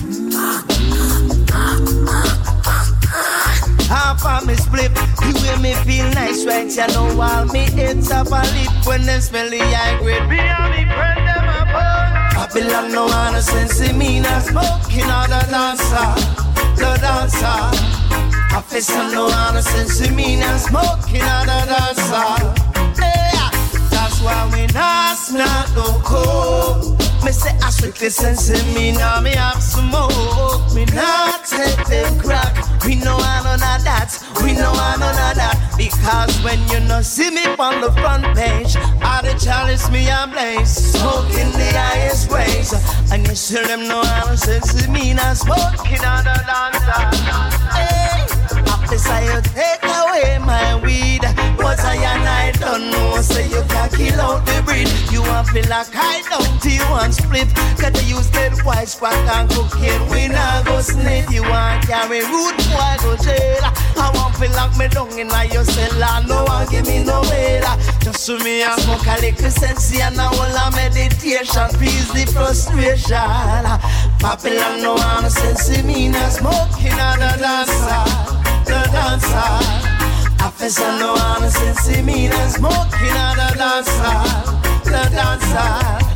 [3.88, 6.68] Half of me split, the way me feel nice, right?
[6.68, 10.28] You know all me hits up a lip when them smell the high grade.
[10.28, 12.08] Me and me friend them a burn.
[12.36, 16.10] Babylon no wanna sense me, not smoking all the dancer,
[16.76, 17.60] the dancer.
[18.56, 22.28] Officer no wanna sense me, not smoking all the dancer.
[23.00, 23.50] Yeah.
[23.90, 27.07] That's why we not snap no coke.
[27.24, 30.10] Me say ah, I strictly sense me now me have some more.
[30.74, 32.54] Me not take them crack.
[32.86, 34.14] We know I none of that.
[34.44, 35.58] We know I none of that.
[35.78, 40.28] Because when you no see me on the front page, all the chalice me a
[40.32, 40.70] blaze.
[40.70, 42.74] Smoking the highest ways.
[43.12, 46.38] And you still them know how to sense me now smoking on the.
[47.74, 48.27] Hey,
[48.88, 51.24] after say you take away my weed.
[51.60, 54.88] What I and I don't know, say you can kill out the breed.
[55.12, 57.48] You want feel like I don't you want split.
[57.78, 60.10] Got to use dead white squat and cocaine.
[60.10, 61.30] We not go snake.
[61.30, 63.64] You want carry root boy go jail.
[64.00, 66.24] I want feel like me down in your cell.
[66.24, 67.68] No one give me no bail.
[68.00, 71.68] Just to me I smoke a little sense and I will a meditation.
[71.80, 73.68] Peace the frustration.
[74.22, 78.47] Babylon no one sense me not smoking on the dancer.
[78.68, 79.88] The dancer.
[80.40, 84.20] I fess on no one since me and smoking on the dancer,
[84.84, 86.08] the dancer.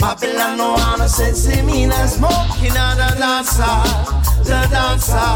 [0.00, 3.78] Babylon no one since me and smoking on the dancer,
[4.44, 5.32] the dancer.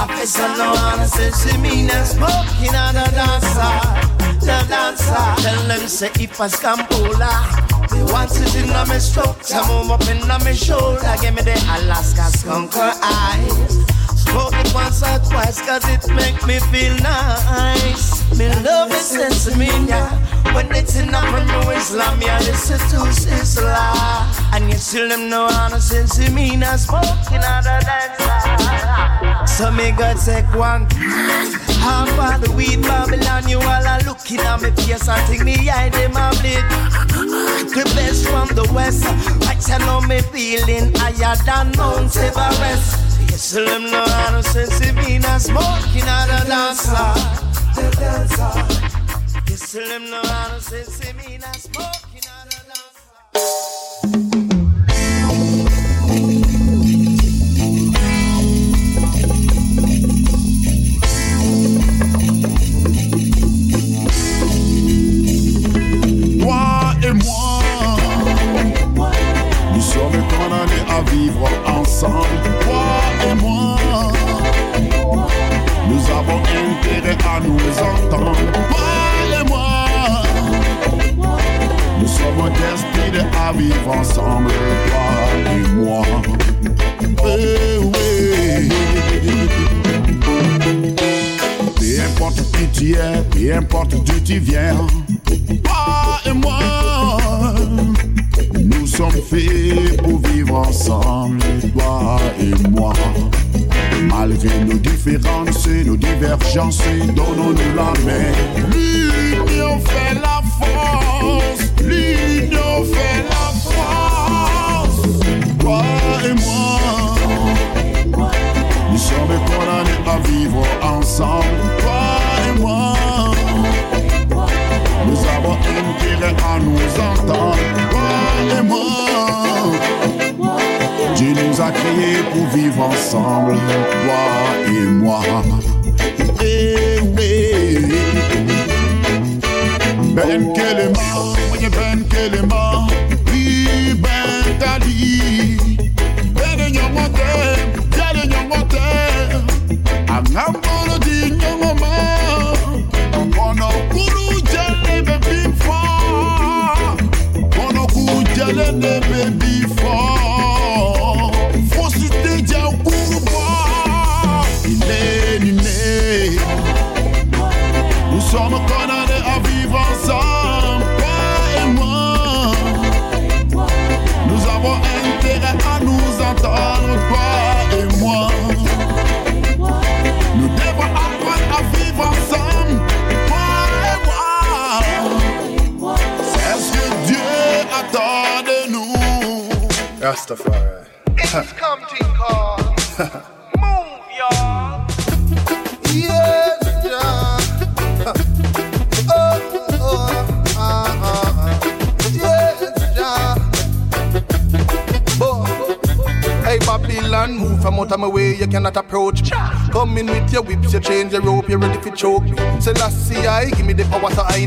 [0.00, 4.05] I fess on no one since me and smoking on the dancer,
[4.46, 5.26] the dancer.
[5.42, 7.66] Tell them say if I scampola.
[7.90, 11.14] They want it in my stroke, some move up in my shoulder.
[11.20, 13.84] Give me the Alaska skunker eyes.
[14.22, 18.22] Smoke it once or twice cause it make me feel nice.
[18.38, 20.10] Me love it sense me yeah.
[20.54, 24.26] When it's enough from New Islam, yeah, listen to Islam.
[24.52, 29.50] And you still them know how to sense me not smoking out the dance.
[29.56, 30.86] So me God take one.
[31.80, 35.68] Half of the weed Babylon, you all are looking at me face and think me
[35.68, 36.64] eye them a bleed.
[37.74, 39.04] The best from the west,
[39.48, 43.06] I tell know me feeling higher than Mount Everest.
[43.30, 47.12] Yes, them how to sense me not smoking out the dancer.
[47.74, 48.52] The dancer.
[49.48, 52.05] Yes, them how to sense me not smoking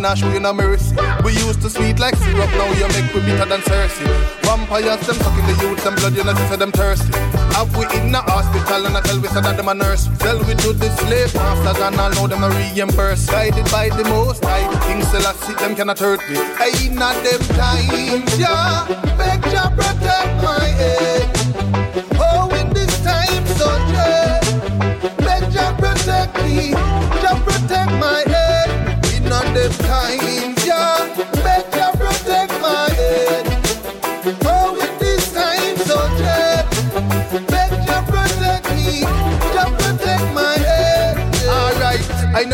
[0.09, 0.95] not show you no mercy.
[1.23, 4.09] We used to sweet like syrup, now you make we bitter than cerasee.
[4.41, 7.13] Vampires, them sucking the youth, them blood, you know, say them thirsty.
[7.53, 10.09] Have we in the hospital and I tell we say that them a nurse.
[10.17, 13.29] Tell we to the slave masters and I know them a reimburse.
[13.29, 16.37] Guided by the most high, King Selassie, them cannot hurt me.
[16.57, 18.87] I in them times, yeah.
[19.15, 21.08] Beg protect my head.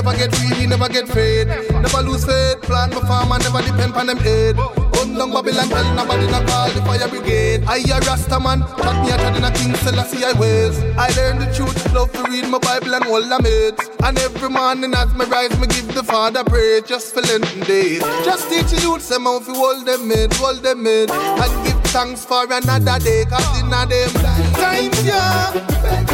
[0.06, 1.48] Never get weary, never get fade.
[1.48, 2.62] Never lose faith.
[2.62, 4.56] Plan my farm and never depend on them aid.
[4.56, 7.64] Gun down Babylon, tell nobody not call the fire brigade.
[7.68, 10.78] I a Rasta man, chat me a chat in a King Selassie I ways.
[10.98, 13.90] I learn the truth, love to read my Bible and hold the mates.
[14.04, 18.02] And every morning as me rise, me give the Father praise just for Lenten days.
[18.24, 21.10] Just teach the youth some how to hold them mid, hold them mid.
[21.10, 24.12] And give thanks for another day, cause in a them
[24.54, 26.05] times, yeah.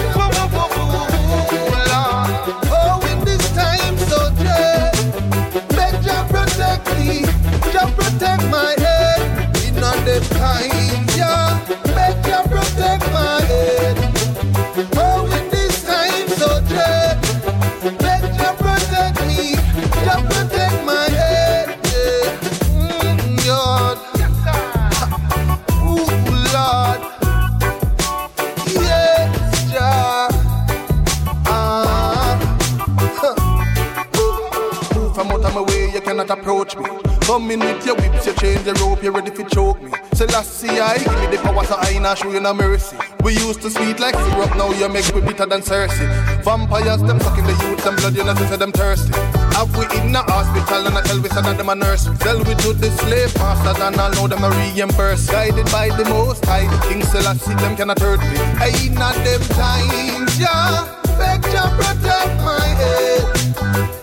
[36.31, 36.85] Approach me.
[37.27, 39.91] Come in with your whips, you change the rope, you ready to choke me.
[40.13, 42.95] Selassie, I give me the power so I not show you no mercy.
[43.21, 46.07] We used to sweet like syrup, now you make me bitter than cerasee.
[46.43, 49.11] Vampires, them sucking the youth, them blood, you know, say them thirsty.
[49.59, 52.07] Have we in the hospital and I tell we say that them a nurse.
[52.19, 55.27] Tell we to the slave masters and I know them a reimburse.
[55.27, 58.39] Guided by the most high, King Selassie, them cannot hurt me.
[58.55, 60.87] I in at them times, yeah.
[61.19, 64.00] Beg protect my head.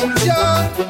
[0.00, 0.89] Times,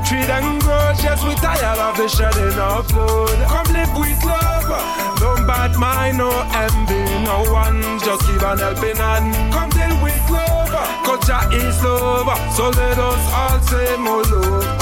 [0.00, 0.60] hatred and.
[1.02, 3.48] Yes, we tired of the shedding of blood.
[3.48, 5.18] Come live with love.
[5.18, 7.80] Don't bad mind, no envy, no one.
[8.00, 9.52] Just give an helping hand.
[9.52, 10.70] Come deal with love.
[11.04, 12.28] Culture is love.
[12.54, 14.79] So let us all say more love.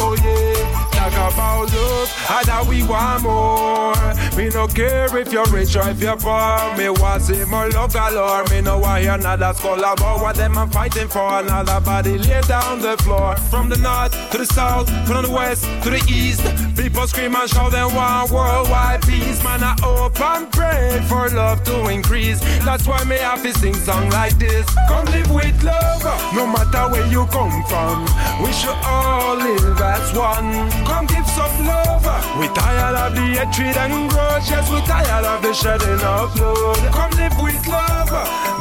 [1.28, 3.94] About love, and that we want more.
[4.36, 6.74] Me no care if you're rich or if you're poor.
[6.76, 8.44] Me want see more love galore.
[8.44, 11.40] Me no want hear another skull about what them I'm fighting for.
[11.40, 13.36] Another body lay down the floor.
[13.50, 16.42] From the north to the south, from the west to the east.
[16.76, 19.42] People scream and shout they want worldwide peace.
[19.44, 22.40] Man, I hope and pray for love to increase.
[22.64, 24.66] That's why me have to sing song like this.
[24.88, 28.06] Come live with love, no matter where you come from.
[28.42, 30.70] We should all live as one.
[30.86, 32.06] Come give some love.
[32.38, 34.50] We tired of the hatred and grudge.
[34.50, 36.78] Yes, we tired of the shedding of blood.
[36.94, 38.10] Come live with love.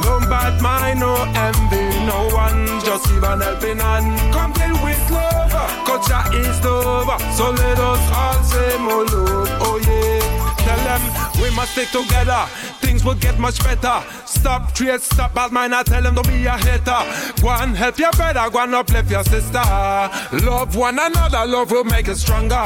[0.04, 1.14] No bad mind, no
[1.46, 2.66] envy, no one.
[2.84, 4.08] Just give an helping hand.
[4.32, 5.52] Come deal with love.
[5.86, 7.10] Culture is love.
[7.36, 9.48] So let us all say more love.
[9.62, 10.18] Oh yeah.
[10.66, 11.02] Tell them
[11.40, 12.42] we must stick together.
[12.88, 14.02] Things will get much better.
[14.24, 15.74] Stop trade, stop bad mind.
[15.74, 17.02] I tell them don't be a hater.
[17.42, 19.60] Go and help your brother, go and uplift your sister.
[20.32, 22.64] Love one another, love will make us stronger.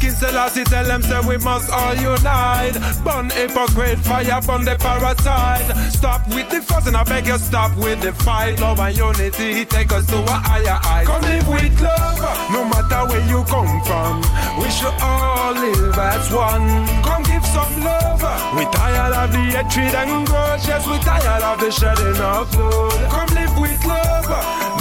[0.00, 2.74] King Selassie tell them say we must all unite.
[3.04, 5.92] Burn hypocrite, fire burn the parasite.
[5.92, 8.58] Stop with the fuss and I beg you stop with the fight.
[8.58, 11.06] Love and unity take us to a higher height.
[11.06, 14.18] Come live with love, no matter where you come from.
[14.60, 16.86] We should all live as one.
[17.04, 18.22] Come give some love.
[18.56, 20.66] We tired of the hatred and grudge.
[20.66, 23.10] Yes, we tired of the shedding of blood.
[23.10, 24.28] Come live with love.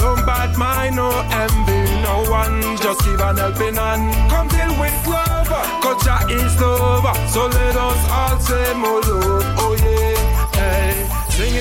[0.01, 1.09] No bad mind, no
[1.43, 2.77] envy, no one.
[2.77, 4.05] Just give an helping hand.
[4.31, 5.47] Come deal with love.
[5.81, 7.05] Culture is love.
[7.29, 9.01] So let us all say more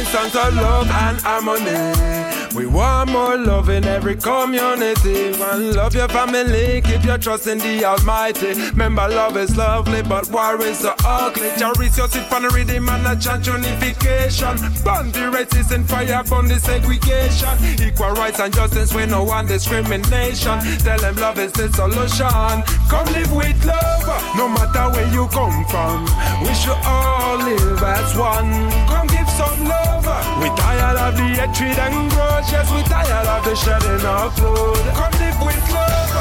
[0.07, 2.37] songs of love and harmony.
[2.57, 5.33] We want more love in every community.
[5.35, 8.55] And love your family, keep your trust in the Almighty.
[8.71, 11.51] Remember, love is lovely, but war is so ugly.
[11.51, 14.57] Jaris, you sit on the rhythm and a chant unification.
[14.83, 17.53] Burn the racism, and fire from the segregation.
[17.87, 20.59] Equal rights and justice with no one discrimination.
[20.79, 22.63] Tell them love is the solution.
[22.89, 26.05] Come live with love, no matter where you come from.
[26.41, 28.71] We should all live as one.
[28.89, 30.09] Come some love.
[30.41, 32.49] We tired of the hatred and grudge.
[32.51, 34.85] Yes, we tired of the shedding of blood.
[34.97, 36.13] Come live with love.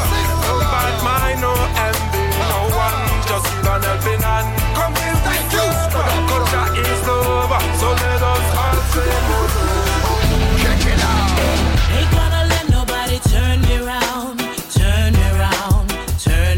[0.48, 1.54] No bad mind, no
[1.88, 3.00] envy, no one.
[3.30, 4.48] Just give an helping hand.
[4.76, 5.96] Come live with love.
[6.30, 7.54] Culture is love.
[7.80, 9.50] So let us all say more.
[10.62, 11.30] Check it out.
[11.96, 14.40] Ain't gonna let nobody turn me round,
[14.76, 15.88] turn me round,
[16.20, 16.55] turn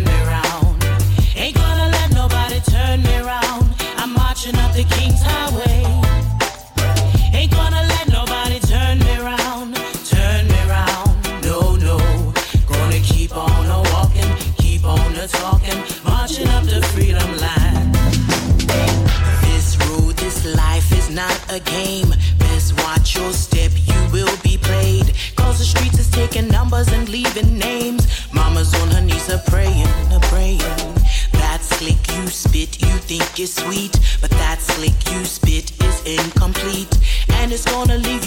[29.47, 30.93] praying, a praying.
[31.33, 33.97] That slick you spit, you think is sweet.
[34.21, 36.93] But that slick you spit is incomplete.
[37.39, 38.25] And it's gonna leave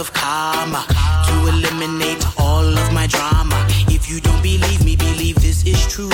[0.00, 0.82] of karma
[1.26, 3.58] to eliminate all of my drama.
[3.86, 6.08] If you don't believe me, believe this is true.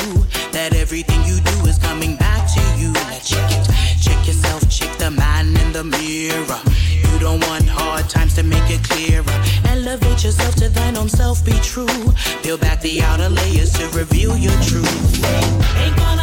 [0.50, 2.90] That everything you do is coming back to you.
[2.90, 3.64] Now check it,
[4.02, 6.60] check yourself, check the man in the mirror.
[7.06, 9.38] You don't want hard times to make it clearer.
[9.70, 12.12] Elevate yourself to thine own self, be true.
[12.42, 16.15] Peel back the outer layers to reveal your truth.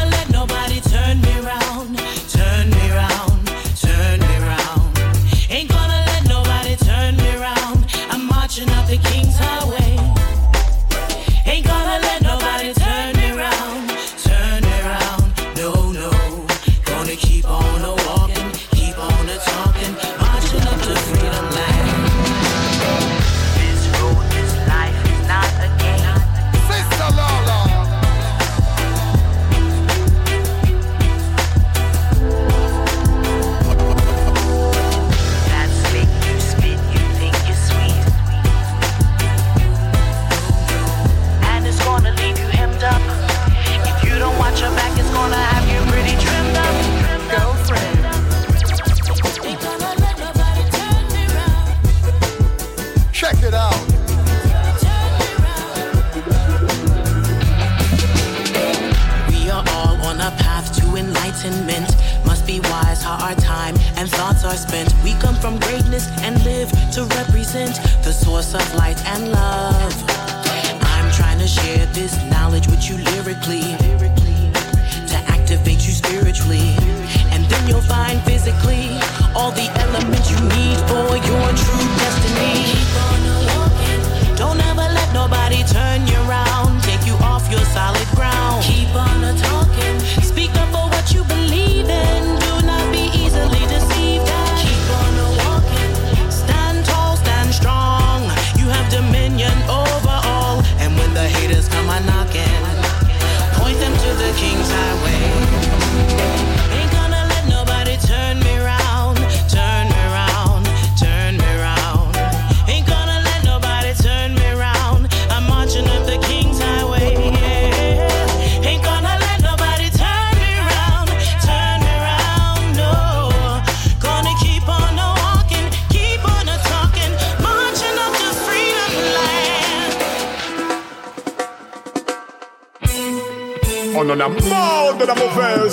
[77.32, 78.90] And then you'll find physically
[79.36, 79.70] all the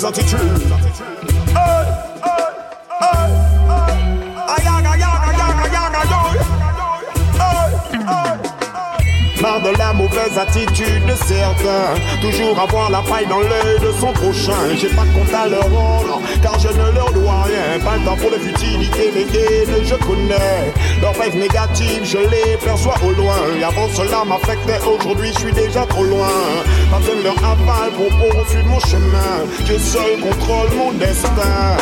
[0.03, 0.90] attitude.
[10.41, 11.93] Attitude de certains.
[12.21, 14.61] Toujours avoir la paille dans l'œil de son prochain.
[14.79, 17.79] J'ai pas de compte à leur rendre, car je ne leur dois rien.
[17.83, 20.73] Pas le temps pour les futilités, les haines, je connais.
[21.01, 23.39] Leurs rêves négatifs, je les perçois au loin.
[23.59, 26.27] Et avant cela m'affectait, aujourd'hui je suis déjà trop loin.
[26.91, 29.45] Pas de leur aval pour poursuivre mon chemin.
[29.65, 31.77] Dieu seul contrôle mon destin.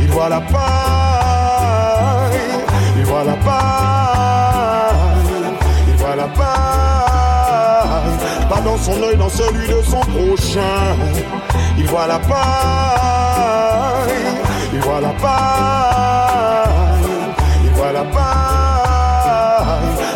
[0.00, 0.58] Il voit la paille,
[2.96, 3.97] il voit la paille,
[8.48, 10.96] Pas dans son œil, dans celui de son prochain.
[11.76, 12.38] Il voit la paille,
[14.72, 16.68] il voit la paille,
[17.64, 18.18] il voit la paille.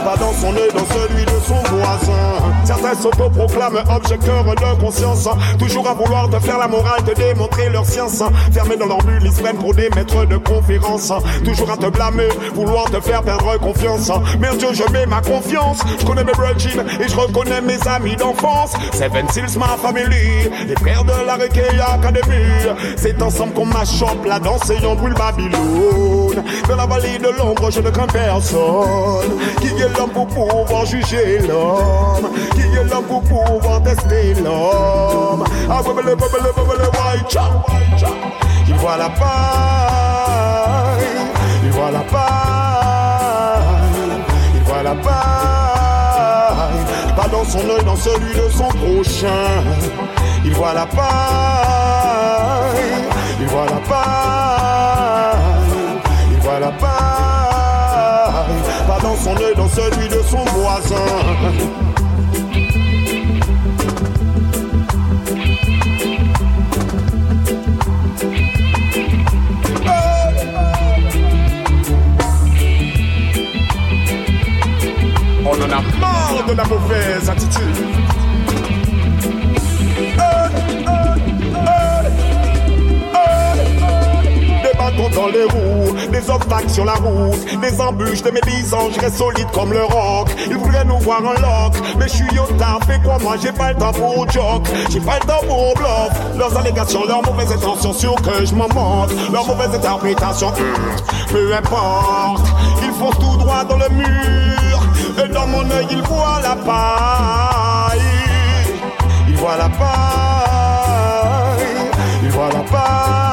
[0.05, 2.23] Pas dans son œil, celui de son voisin.
[2.65, 5.29] Certains s'autoproclament objecteurs de conscience.
[5.59, 8.23] Toujours à vouloir te faire la morale, te démontrer leur science.
[8.53, 11.13] Fermés dans leur bulle, ils se pour des maîtres de conférence.
[11.45, 14.11] Toujours à te blâmer, vouloir te faire perdre confiance.
[14.39, 15.79] Merde, Dieu, je mets ma confiance.
[15.99, 18.73] Je connais mes brethren et je reconnais mes amis d'enfance.
[18.93, 20.51] Seven Seals, ma family.
[20.67, 21.65] Les frères de la Requiem
[21.95, 22.45] Academy.
[22.97, 26.12] C'est ensemble qu'on m'achoppe la danse et on brûle Babylone.
[26.69, 29.39] Dans la vallée de l'ombre, je ne crains personne.
[29.61, 32.31] Qui est l'homme pour pouvoir juger l'homme?
[32.55, 35.45] Qui est l'homme pour pouvoir tester l'homme?
[35.71, 35.83] Ah,
[37.29, 37.43] chop.
[38.69, 39.29] Il voit la paille,
[41.65, 43.63] il voit la paille,
[44.55, 45.13] il voit la paille.
[47.17, 49.63] Pas dans son œil, dans celui de son prochain.
[50.45, 51.03] Il voit la paille,
[53.41, 54.82] il voit la paille,
[56.53, 56.73] voit la.
[58.87, 60.97] Pas dans son œil, dans celui de son voisin.
[75.45, 78.12] On en a marre de la mauvaise attitude.
[85.29, 89.73] Les roues, des obstacles sur la route, des embûches, des médisants, je reste solide comme
[89.73, 90.29] le roc.
[90.49, 93.53] Ils voudraient nous voir en lock, mais je suis au taf et quoi moi j'ai
[93.53, 96.13] pas le temps pour joke, j'ai pas le temps pour bluff.
[96.37, 101.55] Leurs allégations, leurs mauvaises intentions, sûr que je m'en montre, leurs mauvaises interprétations, hmm, peu
[101.55, 102.47] importe.
[102.83, 104.83] Ils foncent tout droit dans le mur,
[105.25, 108.01] et dans mon œil ils voient la paille.
[109.29, 109.87] Ils voient la paille,
[112.23, 113.32] ils voient la paille,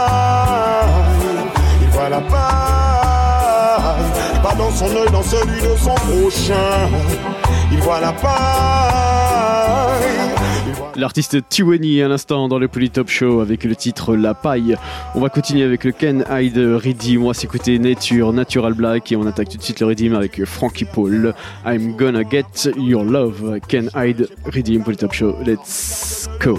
[4.80, 6.90] son œil, dans celui de son prochain.
[7.72, 8.99] Il voit la paille.
[10.96, 14.76] L'artiste Tiwani à l'instant dans le Polytop Show avec le titre La Paille.
[15.16, 17.24] On va continuer avec le Ken Hyde Redeem.
[17.24, 20.44] On va s'écouter Nature, Natural Black et on attaque tout de suite le Redeem avec
[20.46, 21.34] Frankie Paul.
[21.66, 23.60] I'm gonna get your love.
[23.68, 25.36] Ken Hyde Redeem Polytop Show.
[25.46, 26.56] Let's go.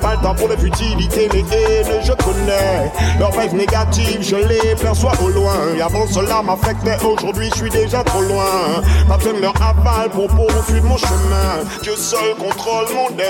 [0.00, 2.90] Pas le temps pour les futilités, les haines, je connais.
[3.18, 5.54] Leurs rêves négatifs, je les perçois au loin.
[5.76, 8.82] Et avant cela m'affectait, aujourd'hui je suis déjà trop loin.
[9.08, 11.64] Besoin de leur aval pour poursuivre mon chemin.
[11.82, 13.29] Dieu seul contrôle mon destin.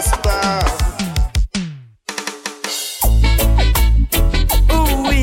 [4.72, 5.22] Ooh, we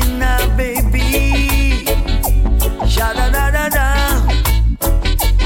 [0.56, 1.84] baby.
[2.86, 3.86] Sha da da da da.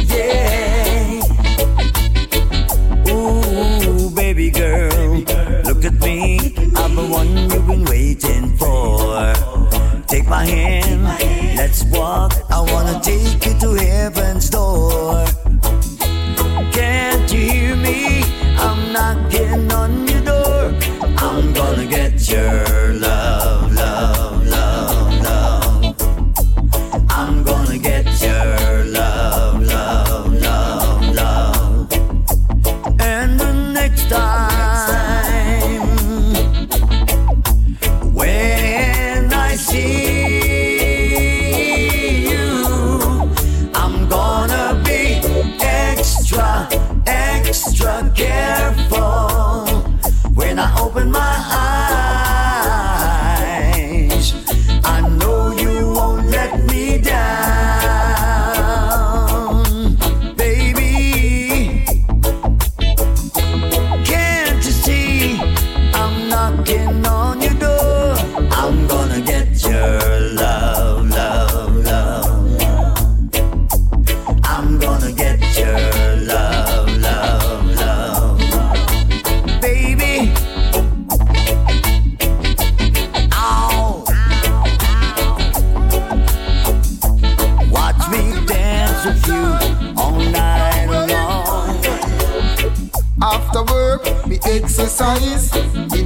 [0.05, 1.23] Yeah.
[3.09, 5.25] Ooh, baby girl,
[5.65, 6.55] look at me.
[6.77, 9.33] I'm the one you've been waiting for.
[10.09, 11.05] Take my hand,
[11.57, 12.35] let's walk.
[12.51, 15.25] I wanna take you to heaven's door.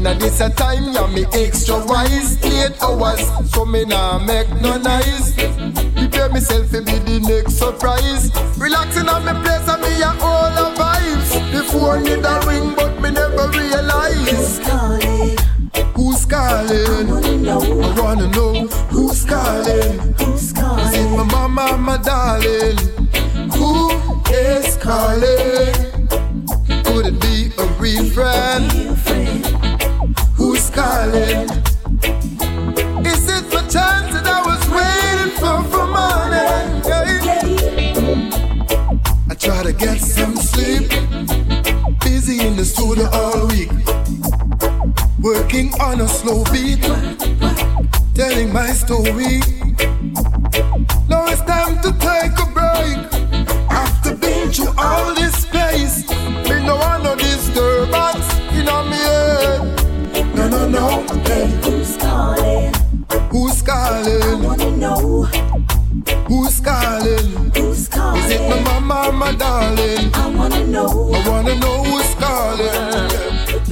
[0.07, 2.39] A this a time, yeah, me extra wise.
[2.45, 3.21] Eight hours,
[3.51, 5.35] so me nah make no noise.
[5.97, 8.31] Prepare myself to be the next surprise.
[8.57, 11.31] Relaxing on me place, and me a all the vibes.
[11.51, 14.61] The phone need a ring, but me never realize.
[15.97, 17.49] Who's calling?
[17.49, 19.99] I wanna know who's calling.
[20.21, 20.87] Who's calling?
[20.87, 22.79] Is it my mama, my darling?
[31.17, 31.25] Is
[33.51, 36.83] my chance that I was waiting for for morning?
[39.31, 40.91] I try to get some sleep.
[42.01, 43.71] Busy in the studio all week.
[45.21, 46.83] Working on a slow beat.
[48.15, 49.41] Telling my story.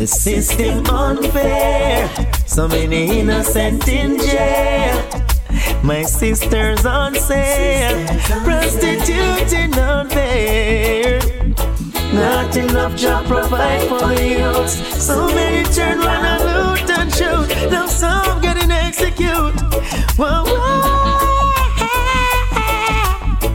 [0.05, 2.11] The system unfair,
[2.47, 5.03] so many innocent in jail.
[5.83, 8.07] My sister's on sale,
[8.45, 11.21] prostituting there.
[12.13, 15.03] Not enough job provide for the youths.
[15.03, 17.49] So many turn run and loot and shoot.
[17.71, 19.59] Now some getting execute.
[20.19, 21.55] Whoa, whoa.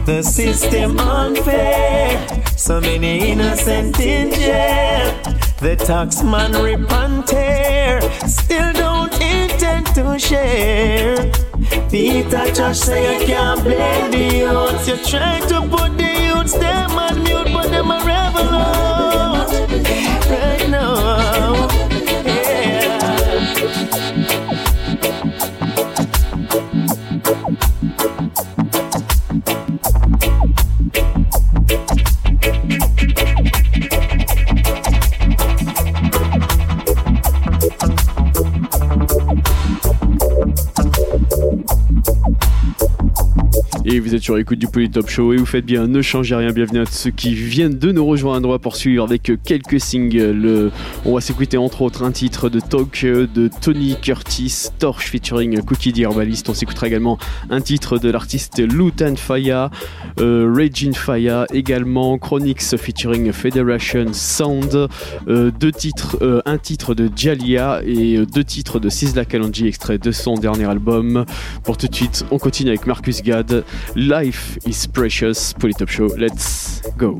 [0.04, 2.18] The system unfair.
[2.56, 5.29] So many innocent in jail.
[5.60, 8.00] The tax man rip and tear.
[8.26, 11.30] Still don't intend to share.
[11.90, 14.88] Peter Tosh say you can't blame the youths.
[14.88, 18.80] You try to put the youths them on mute, but them a rebel.
[43.92, 46.50] Et vous êtes sur l'écoute du Polytop Show et vous faites bien, ne changez rien,
[46.50, 48.48] bienvenue à ceux qui viennent de nous rejoindre.
[48.48, 50.72] On va poursuivre avec quelques singles.
[51.04, 55.92] On va s'écouter entre autres un titre de Talk de Tony Curtis, Torch featuring Cookie
[55.92, 56.48] the Herbalist.
[56.48, 57.18] On s'écoutera également
[57.50, 59.70] un titre de l'artiste Lutan Faya,
[60.18, 64.88] euh, Raging Faya, également Chronix featuring Federation Sound,
[65.28, 69.68] euh, deux titres, euh, un titre de Jalia et euh, deux titres de Sizzla Kalonji
[69.68, 71.24] extrait de son dernier album.
[71.62, 73.62] Pour tout de suite, on continue avec Marcus Gad.
[74.00, 75.52] Life is precious.
[75.52, 77.18] Pull It Up Show, let's go.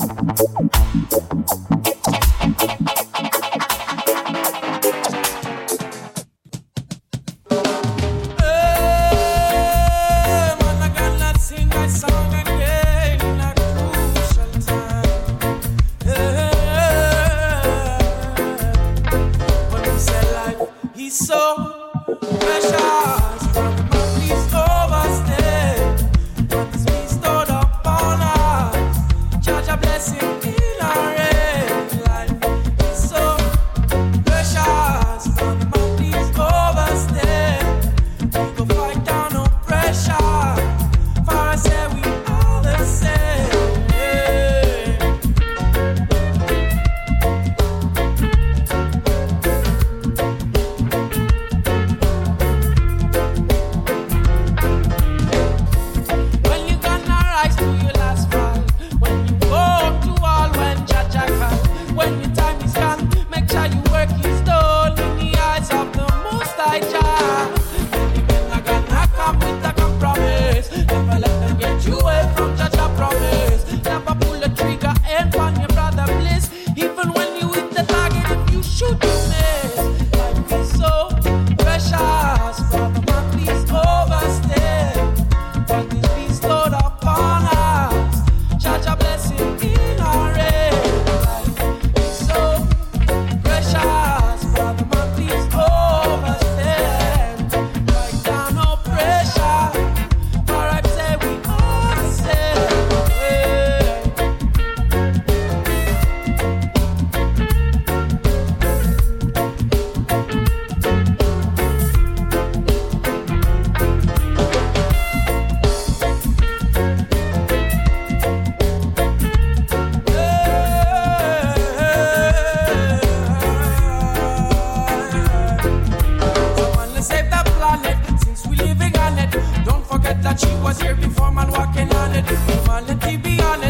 [21.12, 22.79] So precious,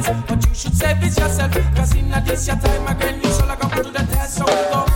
[0.01, 1.52] But you should save it yourself.
[1.77, 4.36] Cause in a this your time, again, you shall go put to the test.
[4.36, 4.89] So we go.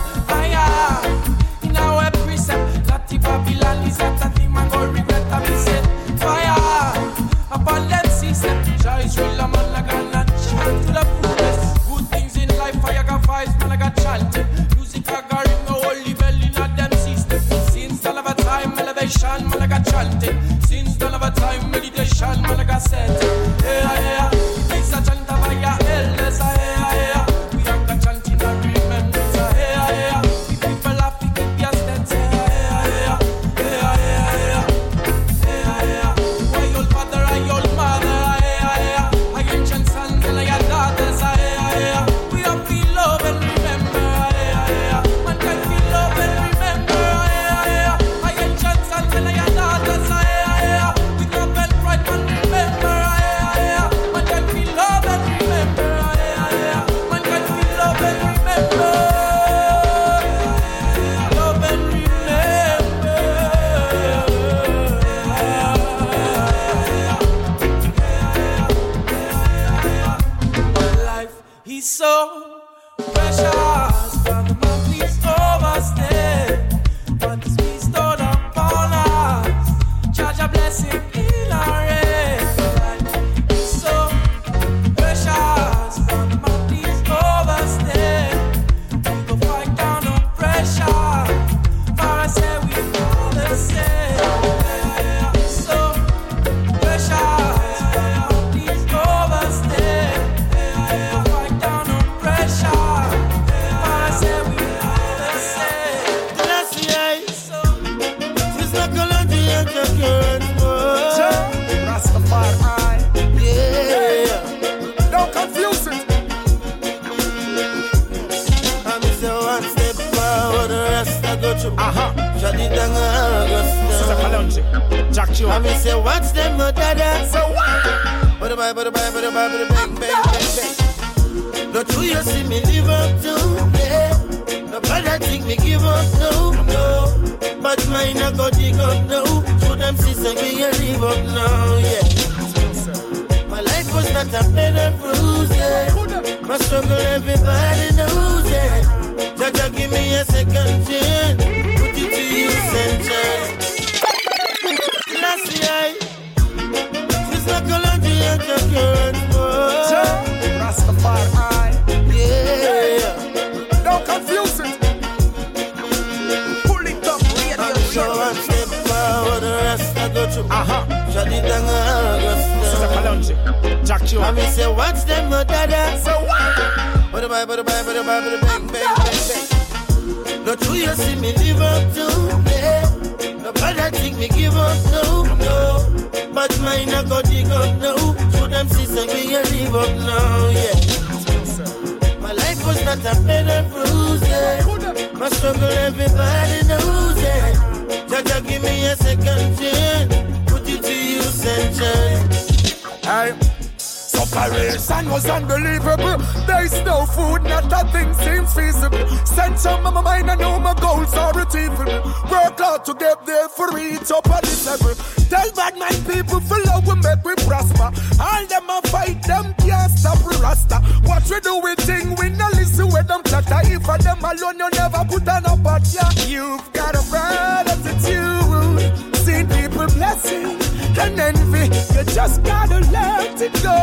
[223.95, 226.09] for them alone, you never put on a pot, yeah.
[226.25, 230.59] You've got a bright attitude, seen people blessing
[230.99, 231.65] and envy.
[231.95, 233.77] You just gotta let it go.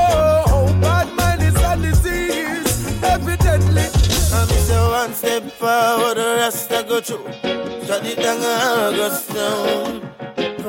[0.80, 3.86] Bad mind is a disease, evidently.
[4.34, 7.32] I'm so one step forward, the rest I go through.
[7.86, 10.21] Shut it down, I go down.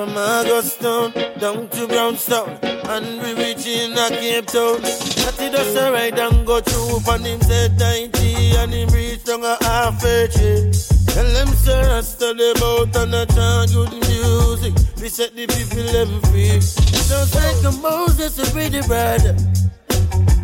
[0.04, 4.82] From Augustown down to Brownstown, and we reach in a Cape Town.
[4.82, 9.24] Cut it us a ride and go through, and him said 90, and him reach
[9.24, 10.74] down a half a tree.
[11.08, 14.74] Tell them, sir, I study about and I chant good music.
[15.02, 16.60] We set the people them free.
[16.60, 19.38] Sounds like a Moses, a pretty brother.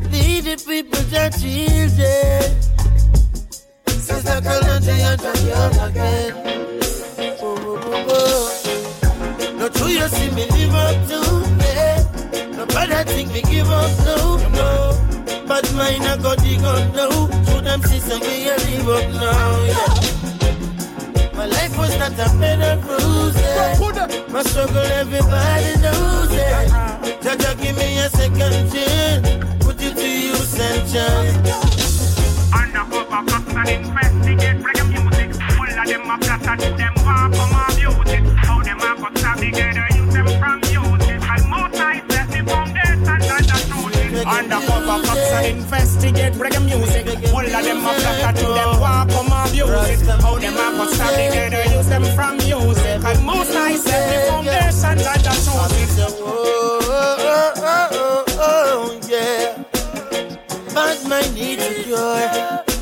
[0.10, 2.80] Lead the people that Jesus.
[3.88, 6.89] Sizzla Kalonji and Tanya again
[9.94, 12.52] you see me live up to today.
[12.56, 14.95] Nobody think me give up, no, no.
[15.48, 17.10] But mine I got dig up, no.
[17.45, 21.36] So them sister me I live up now, yeah.
[21.36, 24.32] My life was not a bed of bruises.
[24.32, 26.70] My struggle, everybody knows it.
[27.24, 29.64] Jaja, give me a second chance.
[29.64, 32.18] Put it to use and chance.
[32.53, 35.34] Undercover cops and investigate reggae music.
[35.56, 37.78] Full of them a plot and them war come
[44.30, 47.07] Undercover cops and investigate reggae music.
[47.34, 50.21] All of them a plot and them want come abuse it.
[50.21, 53.03] How them a cut stop together, use them from music.
[53.05, 56.19] And most I set the foundation and the truth.
[56.21, 59.63] Oh, oh, oh, oh, oh, yeah.
[60.76, 62.30] Bad mind needs a cure.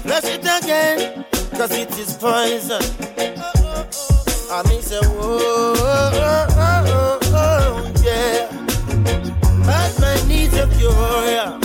[0.04, 3.57] Flush it again, cause it is poison.
[4.50, 8.48] I mean, say, whoa, oh, oh, oh, oh, yeah.
[9.66, 10.92] Bad mind needs a cure,
[11.28, 11.60] yeah.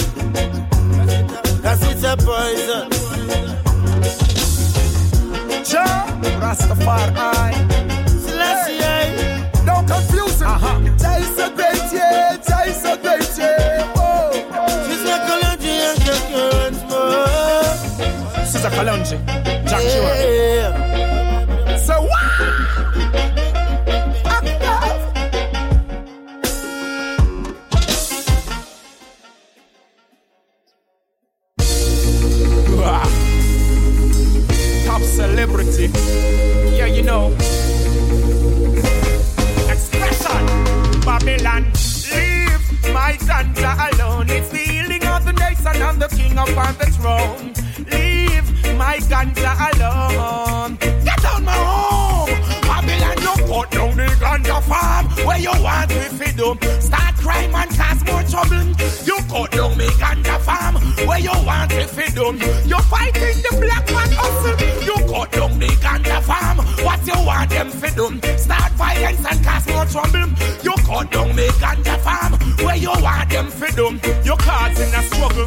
[1.63, 2.91] Cause it's a poison.
[5.65, 6.07] Jah
[6.43, 7.55] Rastafari.
[8.25, 10.49] Selassie, Don't confuse him.
[10.49, 10.81] Uh-huh.
[10.99, 12.37] Jah is so great, yeah.
[12.37, 13.93] Jah is so great, yeah.
[13.95, 14.33] Oh.
[14.89, 16.53] Sizzla Kalonji and Cure
[18.93, 19.52] once
[37.13, 37.29] know.
[39.75, 40.45] Expression.
[41.07, 41.65] Babylon.
[42.13, 42.65] Leave
[42.97, 44.29] my ganja alone.
[44.31, 47.45] It's the healing of the nation and the king upon the throne.
[47.93, 48.49] Leave
[48.83, 50.77] my ganja alone.
[51.07, 52.33] Get out my home.
[52.69, 55.05] Babylon, you put down the ganja farm.
[55.27, 56.49] Where you want fi do?
[56.89, 58.67] Start crime and cause more trouble.
[59.09, 60.75] You cut down me ganja farm.
[61.07, 62.27] Where you want me fi do?
[62.71, 64.57] You fighting the black man hustle.
[64.89, 66.42] You cut down the ganja farm.
[67.53, 68.07] Them fi do?
[68.39, 70.27] Start violence and cause more trouble.
[70.63, 72.33] You cut down me ganja farm.
[72.65, 73.87] Where you want them fi do?
[74.25, 75.47] You causing a struggle.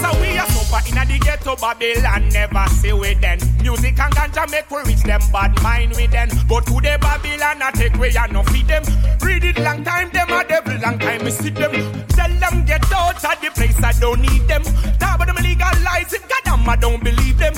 [0.00, 2.28] So we are super in the ghetto Babylon.
[2.30, 3.38] Never see we then.
[3.62, 6.28] Music and ganja make we reach them bad mind with them.
[6.48, 8.82] But today Babylon I take way and no feed them.
[9.20, 11.72] Read it long time them a devil long time we see them.
[12.08, 14.62] Tell them get out of the place I don't need them.
[14.98, 17.54] Talk about them legalize it, God damn I don't believe them.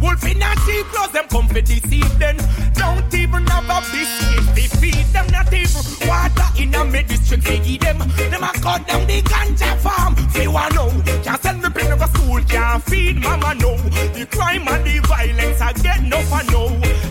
[0.00, 2.36] Wolf in a sheep clothes them come for deceive them.
[2.74, 7.60] Don't even have a biscuit they feed them not even water in a medicine they
[7.62, 7.98] eat them.
[7.98, 10.14] Them a cut down the ganja farm.
[10.32, 10.90] Feel one know.
[11.22, 13.76] Can't send me pin over school, can't feed mama no.
[13.76, 16.62] The crime and the violence I get no for no.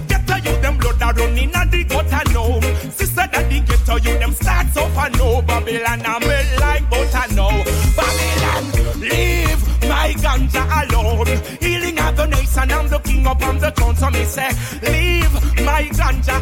[0.07, 2.59] Get to you them blood a running and the gutter no.
[2.91, 5.41] Sister daddy get to you them start so for no.
[5.41, 7.49] Babylon I melt like butter no.
[7.95, 8.63] Babylon
[8.99, 11.27] leave my ganja alone.
[11.61, 14.49] Healing of the nation I'm the king up on the throne so me say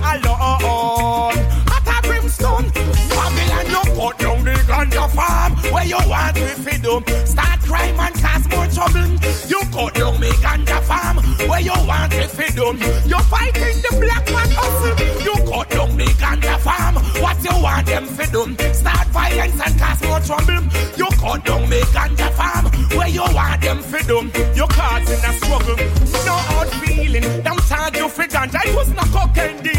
[0.02, 1.38] alone.
[1.76, 2.72] At a brimstone
[3.10, 7.02] Babylon you put down the ganja farm where you want me fi do.
[7.26, 9.08] Start crime and cause more trouble.
[9.48, 11.18] You cut down me ganja farm
[11.50, 12.68] where you want me fi do.
[13.10, 14.96] You fighting the black man hustle.
[15.24, 16.96] You cut down the ganja farm.
[17.22, 18.44] What you want them fi do?
[18.74, 20.62] Start violence and cause more trouble.
[20.98, 22.66] You cut down me ganja farm
[22.98, 24.30] where you want them fi do.
[24.56, 25.78] You causing a struggle.
[26.26, 27.44] No hard feeling.
[27.44, 28.60] Them charge you for ganja.
[28.66, 29.75] It was not cocaine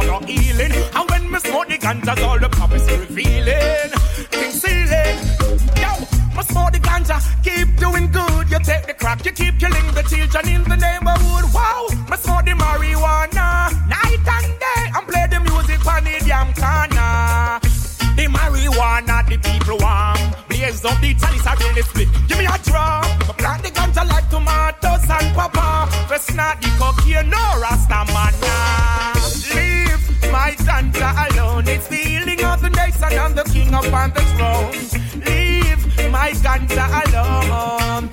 [0.00, 0.72] for the healing.
[0.94, 3.90] And when me smoke the ganja, all the prophecy revealing.
[4.30, 5.16] King ceiling.
[5.76, 5.90] Yo,
[6.36, 7.18] me smoke the ganja.
[7.44, 8.50] Keep doing good.
[8.50, 9.24] You take the crack.
[9.24, 11.52] You keep killing the children in the neighborhood.
[11.54, 11.86] Wow.
[12.10, 13.72] Me smoke the marijuana.
[13.88, 14.82] Night and day.
[14.96, 17.60] And play the music on the damn corner.
[18.16, 20.20] The marijuana, the people want.
[20.48, 22.08] Blaze up the chalice, I really split.
[22.28, 22.50] Give me a.
[22.50, 25.88] Me plant the ganja like tomatoes and papa.
[26.08, 28.09] First not the cocaine, no rasta
[33.80, 34.72] king upon the throne.
[35.24, 38.08] Leave my ganja alone.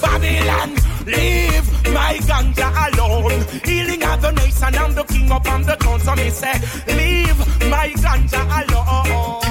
[0.00, 0.70] Babylon,
[1.06, 3.44] leave my ganja alone.
[3.64, 6.00] Healing of the nation and the king upon the throne.
[6.00, 6.52] So me say,
[6.88, 7.38] leave
[7.70, 9.42] my ganja alone.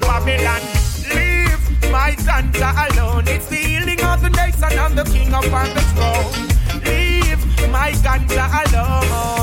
[0.00, 0.62] Babylon,
[1.14, 3.24] leave my ganja alone.
[3.28, 6.82] It's the healing of the nation and the king upon the throne.
[6.84, 9.37] Leave my ganja alone.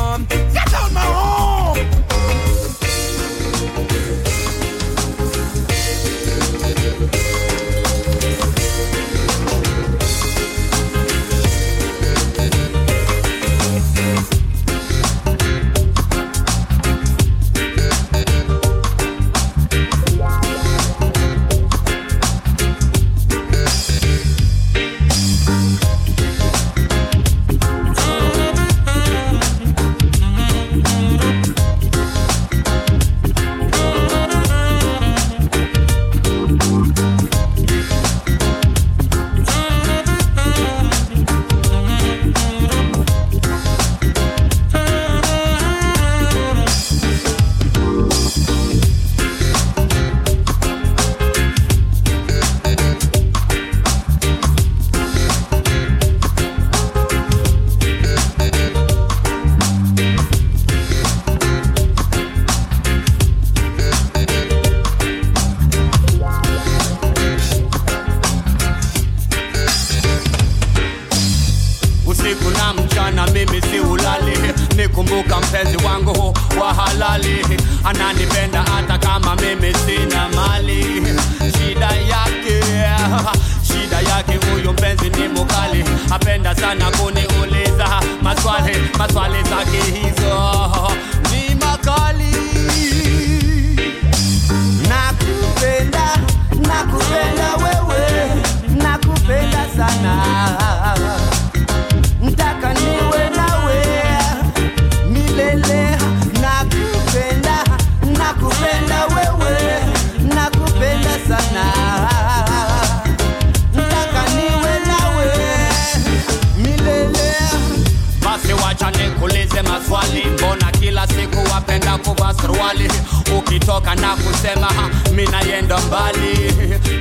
[122.41, 122.91] Suruali
[123.37, 124.67] ukitoka na kusema
[125.15, 126.53] minayenda mi mbali.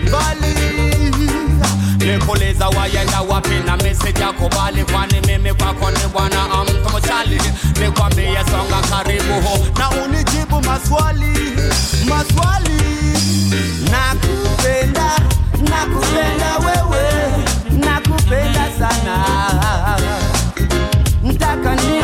[0.09, 0.55] Mbali.
[1.99, 4.49] Nikuliza wayenda wapi na message yako
[4.85, 7.41] kwani mimi kwako ni bwana mtu mchali
[7.81, 9.35] nikwambie songa karibu
[9.79, 11.39] na unijibu maswali
[12.09, 12.83] maswali.
[13.91, 15.11] Nakupenda
[15.71, 17.13] nakupenda wewe
[17.85, 19.25] nakupenda sana.
[21.25, 22.04] Ntaka niwe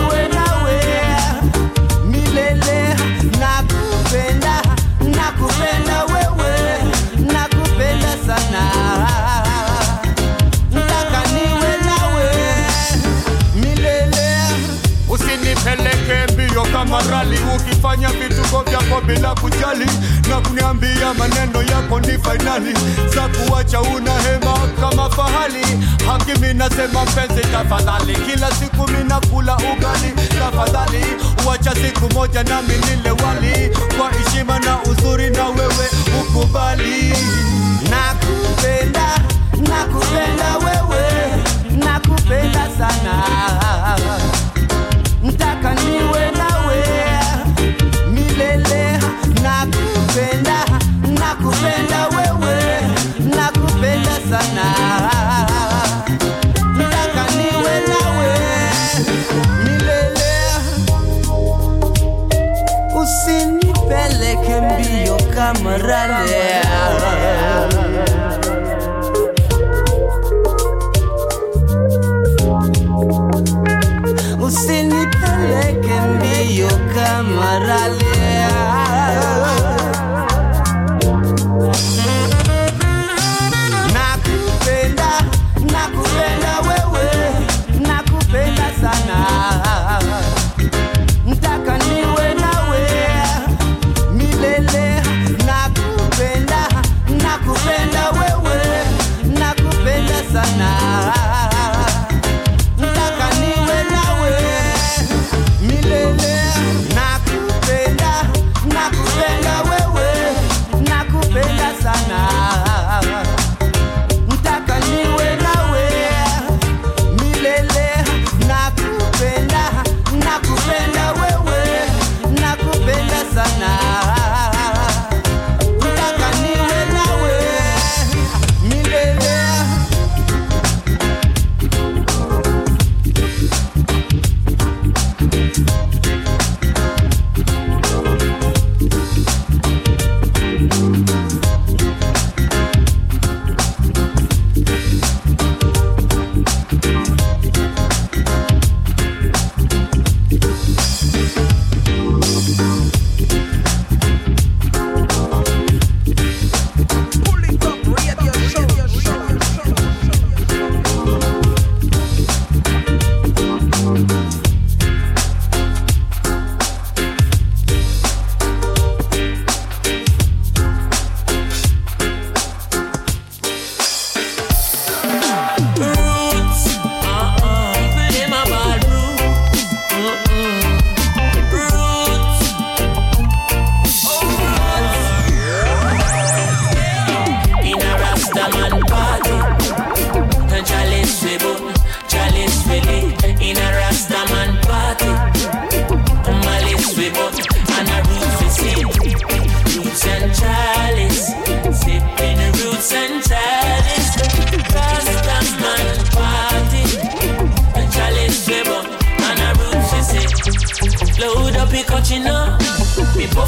[16.90, 19.86] mbio kama rali ukifanya vituko vyako bila kujali
[20.28, 22.74] na kuniambia maneno yako ni fainali
[23.14, 25.64] za kuwacha una hema kama fahali.
[26.06, 28.14] Hakimi nasema mpenzi tafadhali.
[28.14, 31.04] Kila siku minakula ugali tafadhali.
[31.46, 33.70] Uacha siku moja nami nile wali.
[33.98, 35.88] Kwa heshima na uzuri na wewe
[36.20, 37.14] ukubali.
[37.90, 39.06] Nakupenda
[39.68, 41.10] nakupenda wewe.
[41.84, 43.24] Nakupenda sana
[65.50, 66.39] amarrarme.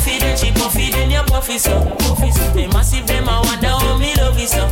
[0.03, 1.79] Puffy then she puffy then you puffy so.
[2.55, 4.49] Me massive them I wonder how me love you uh.
[4.49, 4.65] so.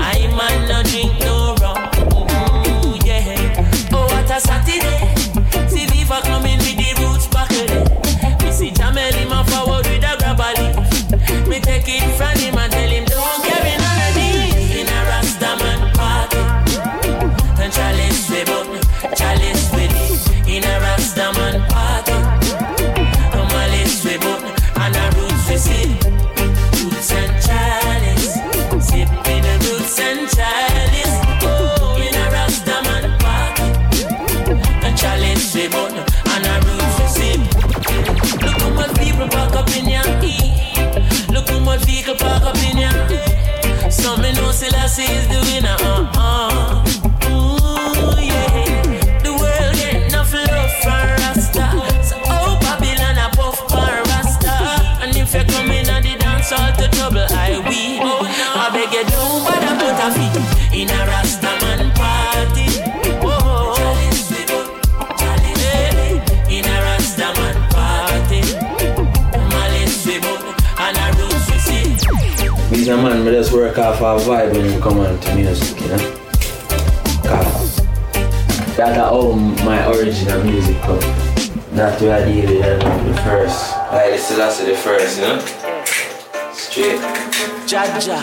[0.00, 1.76] I man no drink no rum.
[2.14, 3.90] Ooh, yeah.
[3.92, 4.95] Oh what a Saturday.
[44.96, 45.76] Selassie is the winner.
[45.80, 46.80] Uh-uh.
[47.28, 49.20] Ooh, yeah.
[49.20, 51.66] The world get enough love from Rasta.
[52.02, 54.56] So, oh, Babylon a puff for Rasta.
[55.04, 58.00] And if you come in at the dance hall to trouble, I we.
[58.00, 58.48] Oh, no.
[58.56, 60.36] I beg you, don't bother put a feet
[60.80, 62.66] in a Rasta man party.
[63.20, 63.76] Oh,
[65.20, 68.40] Hey, in a Rasta man party.
[69.52, 71.84] Malice we bout, and a roots we see.
[72.74, 75.80] He's a man, me just work off a vibe when you come on to music,
[75.80, 75.96] you know.
[77.24, 77.76] Cause
[78.76, 79.32] that's how
[79.64, 81.00] my original music come.
[81.72, 83.72] Not to I deal with it, uh, the first.
[83.90, 85.40] Like the Selassie the first, you know.
[86.52, 87.00] Straight.
[87.64, 88.20] Jaja.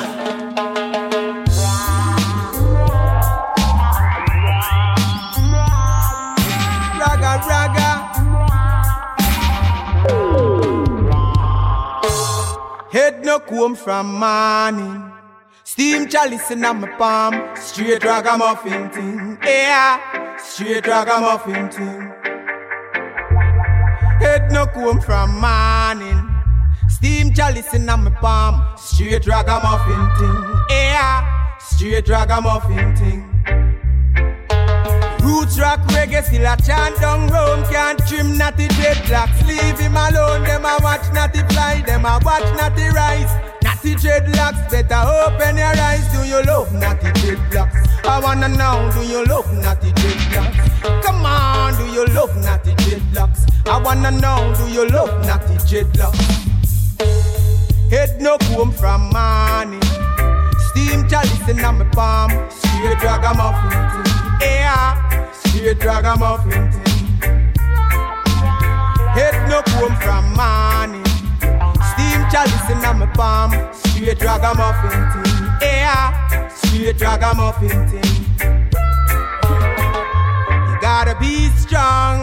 [7.00, 7.90] Raga, raga.
[12.92, 15.13] Head no comb from morning.
[15.74, 17.34] Steam chalice in my palm.
[17.56, 19.40] Straight ragamuffin thing.
[19.44, 22.14] Yeah, straight ragamuffin thing.
[24.22, 26.30] Head no comb from morning.
[26.88, 28.64] Steam chalice in my palm.
[28.78, 30.60] Straight ragamuffin thing.
[30.70, 33.22] Yeah, straight ragamuffin thing.
[35.24, 40.44] Roots rock reggae still a chant down Rome Can't trim natty dreadlocks Leave him alone
[40.44, 43.53] Them a watch natty fly Them a watch natty rise
[43.84, 48.06] Natty dreadlocks Better open your eyes Do you love natty dreadlocks?
[48.06, 51.04] I wanna know Do you love natty dreadlocks?
[51.04, 53.46] Come on Do you love natty dreadlocks?
[53.68, 56.22] I wanna know Do you love natty dreadlocks?
[57.92, 59.82] Head no comb from morning
[60.70, 63.72] Steam chalice in my palm Straight ragamuffin
[64.40, 66.72] Yeah, straight ragamuffin
[69.12, 71.13] Head no comb from Steam
[72.34, 78.14] chalice in my palm Straight ragamuffin thing Yeah, eh, straight ragamuffin thing
[80.68, 82.18] You gotta be strong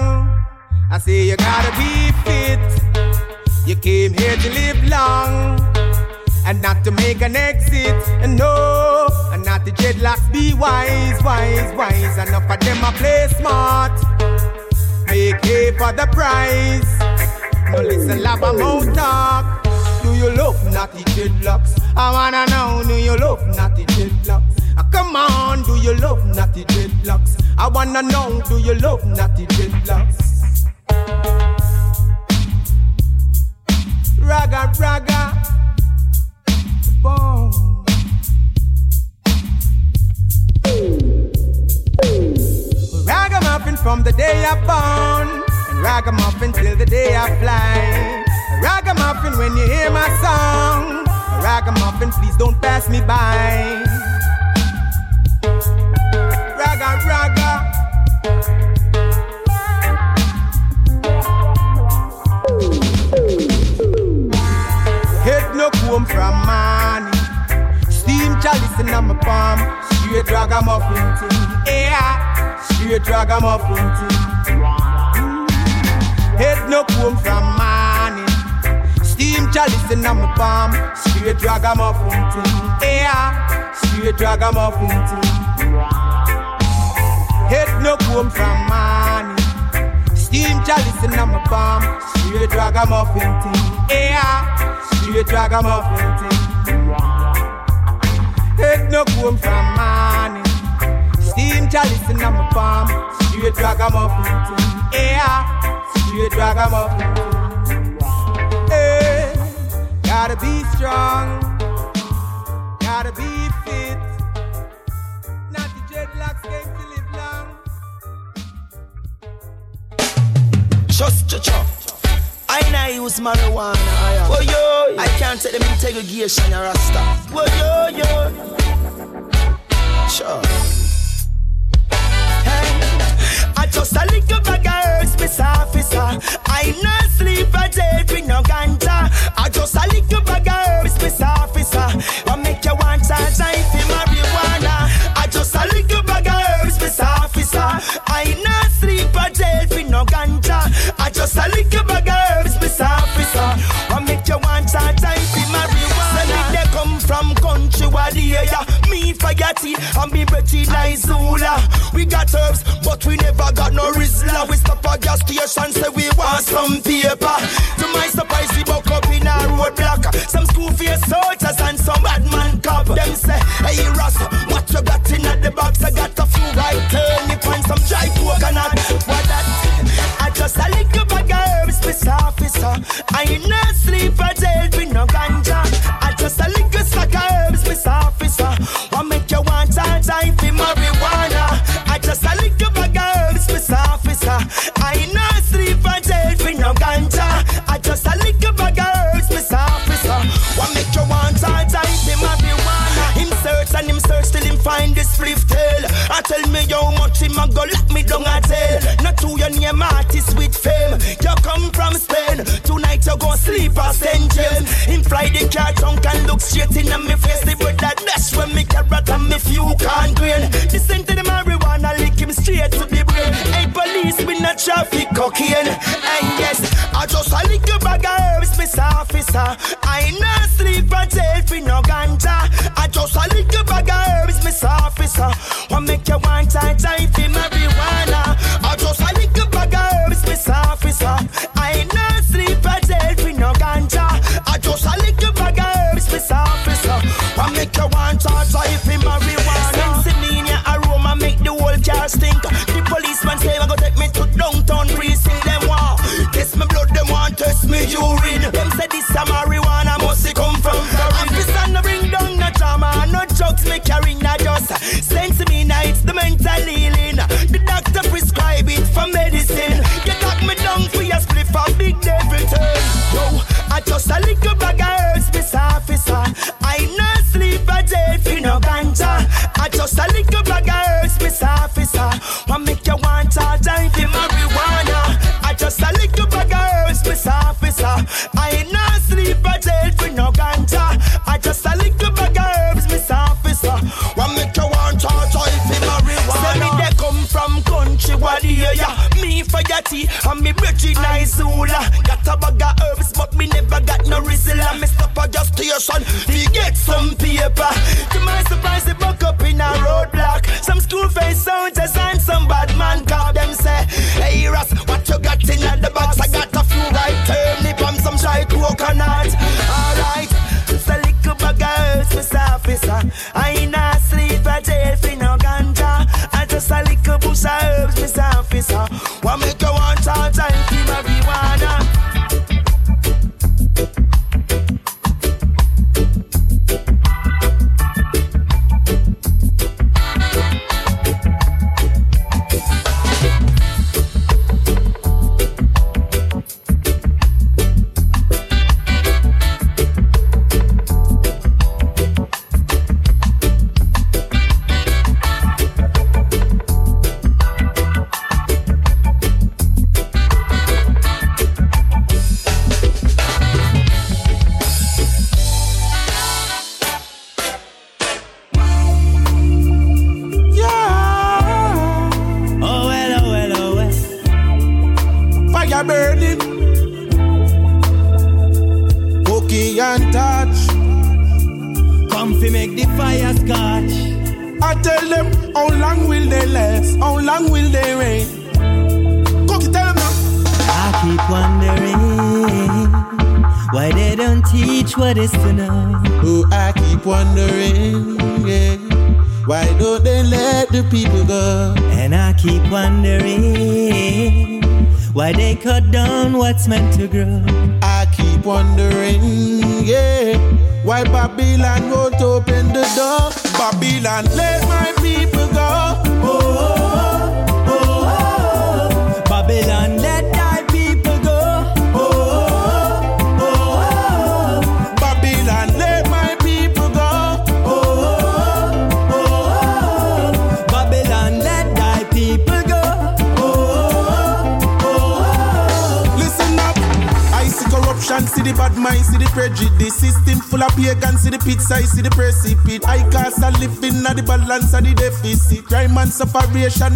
[0.91, 1.93] I say you gotta be
[2.24, 2.66] fit
[3.69, 5.61] You came here to live long
[6.47, 7.95] and not to make an exit.
[8.23, 12.19] And no, and not the dreadlocks be wise, wise, wise.
[12.19, 13.93] Enough of them a play smart.
[15.07, 16.91] Make hay for the price.
[17.70, 19.70] No listen, love a mouth talk.
[20.21, 21.81] You love natty dreadlocks?
[21.97, 24.93] I wanna know, do you love natty dreadlocks?
[24.93, 27.43] Come on, do you love natty dreadlocks?
[27.57, 29.60] I wanna know, do you love natty dreadlocks?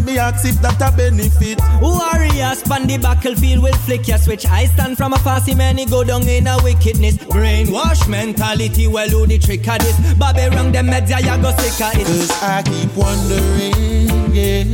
[0.04, 1.60] make me ask if that a benefit.
[1.80, 4.46] Warriors span the battlefield will flick your switch.
[4.46, 7.16] I stand from a fussy man, he go down in a wickedness.
[7.16, 10.14] Brainwash mentality, well, who the trick of this?
[10.14, 12.06] Bobby wrong, the media, you go sick of it.
[12.06, 14.64] Cause I keep wondering, yeah.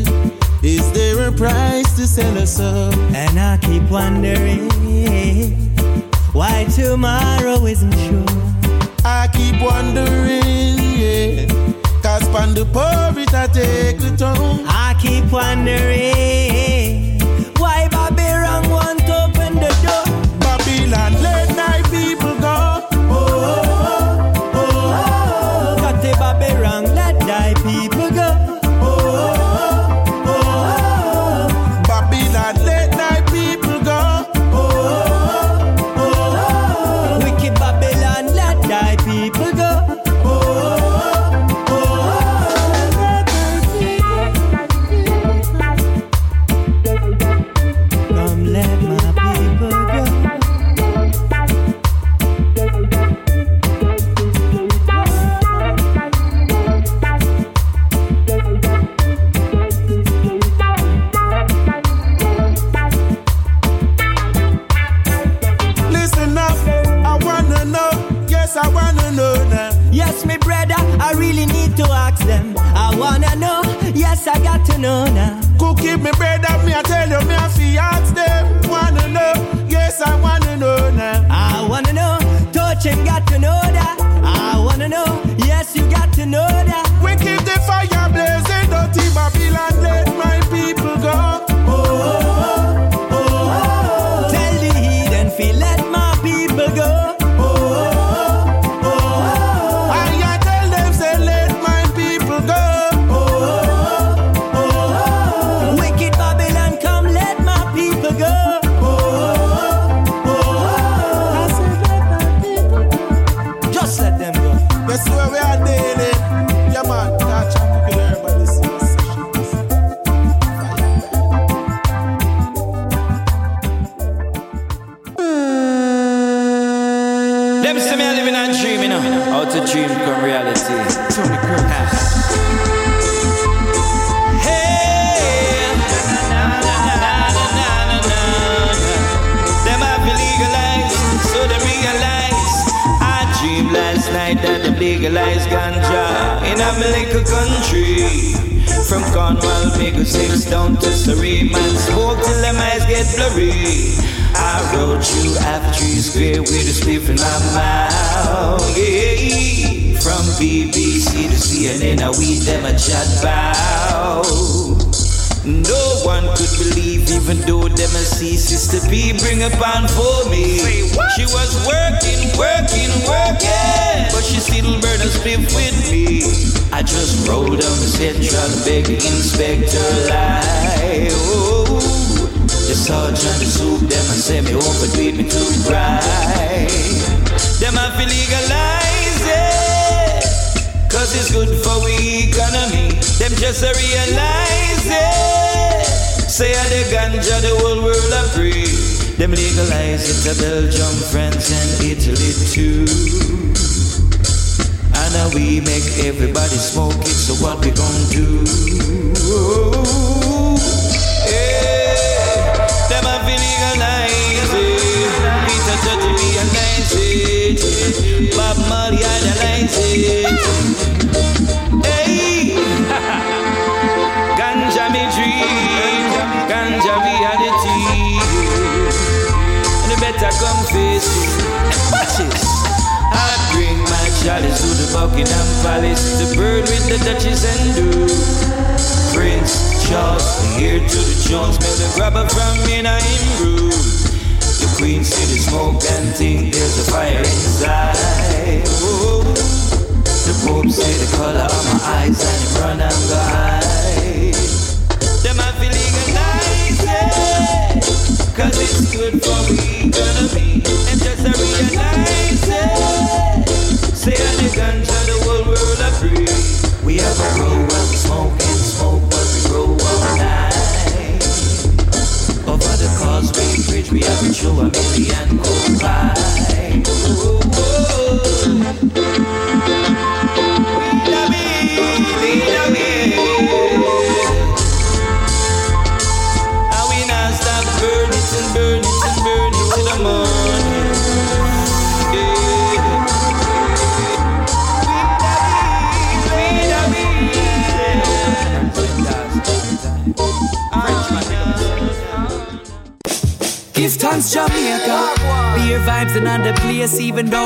[0.63, 2.95] Is there a price to sell us up?
[3.15, 4.69] And I keep wondering
[6.33, 8.25] why tomorrow isn't sure.
[9.05, 11.47] I keep wondering, yeah.
[12.03, 14.70] Cause the poor it I take the tone
[15.01, 16.50] keep wondering.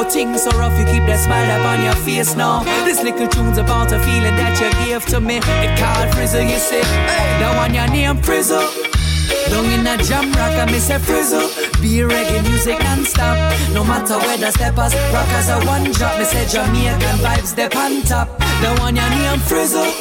[0.04, 2.62] things are rough, you keep that smile up on your face now.
[2.84, 5.38] This little tune's about a feeling that you gave to me.
[5.38, 8.64] It called Frizzle, you say, hey, the one your name Frizzle.
[9.50, 11.48] Long in a jam rock, I miss a frizzle.
[11.80, 13.36] Be reggae music and stop.
[13.72, 16.18] No matter where the steppers, rockers are one drop.
[16.18, 18.28] Me say Jamaican vibes, they on top.
[18.60, 19.92] The one your name frizzle.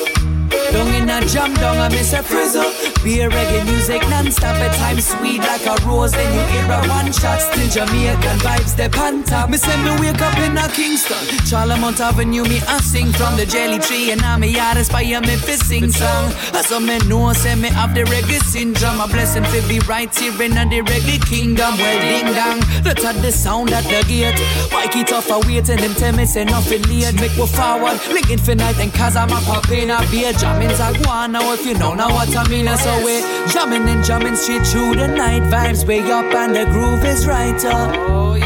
[0.73, 2.71] Long in a jam, down I miss a frizzle.
[3.03, 6.13] Beer, reggae music non-stop at times sweet like a rose.
[6.13, 9.49] Then you hear a one shot, still Jamaican vibes, step on top.
[9.49, 11.17] Me send me wake up in a Kingston.
[11.43, 14.11] Charlemont Avenue, me I sing from the jelly tree.
[14.11, 16.31] And I'm a yard inspire me fi sing song.
[16.53, 19.01] As so me know, say me have the reggae syndrome.
[19.01, 21.75] A blessing fi be right here in the reggae kingdom.
[21.77, 24.39] Well, ding dong, that's at the sound at the gate.
[24.71, 27.19] Mike it off, I wait and them tell me say nothing late.
[27.19, 30.93] Make we forward, link infinite and cause I'm a poppin' I be a jamming, I
[31.03, 32.67] go now if you know now what I mean.
[32.77, 35.41] So Jumpin' jumping and jumping straight through the night.
[35.43, 37.95] Vibes way up and the groove is right up.
[37.97, 38.37] Oh,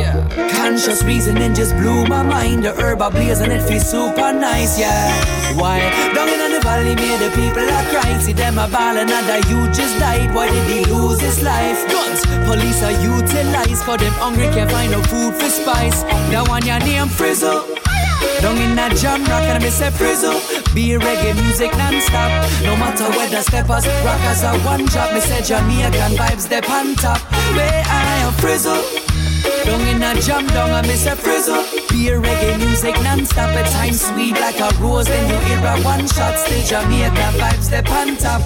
[0.52, 2.64] Conscious reasoning just blew my mind.
[2.64, 5.11] The herb I blaze and it feels super nice, yeah.
[5.56, 5.80] Why?
[6.14, 8.22] Down in the valley, me the people are crying.
[8.22, 10.34] See them a ballin' and that you just died.
[10.34, 11.86] Why did he lose his life?
[11.91, 13.84] Guns, police are utilized.
[13.84, 16.03] For them hungry can't find no food for spice.
[16.32, 17.87] Now on your name frizzle.
[18.42, 20.40] Down in that jam rock and I say frizzle.
[20.74, 22.32] Be reggae music non-stop.
[22.64, 25.14] No matter whether steppers, rockers or one drop.
[25.14, 27.20] Me say Jamaican vibes, they pan top
[27.56, 28.84] Where I am frizzle.
[29.66, 34.02] Down in a jam down I miss a frizzle Reggae music non-stop At times.
[34.02, 38.15] Sweet like a rose Then you hear a one shot Still Jamaica vibes they pan
[38.18, 38.41] top.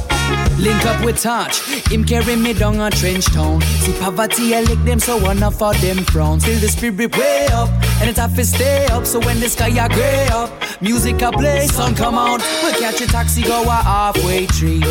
[0.57, 1.60] Link up with Touch
[1.91, 3.61] Him carry me down a trench town.
[3.61, 7.69] See poverty I lick them So one of them frown Still the spirit way up
[7.99, 9.06] And it's have to stay up.
[9.06, 10.49] So when the sky a grey up
[10.82, 12.41] Music I play Sun come out.
[12.64, 14.82] We catch a taxi go a halfway tree.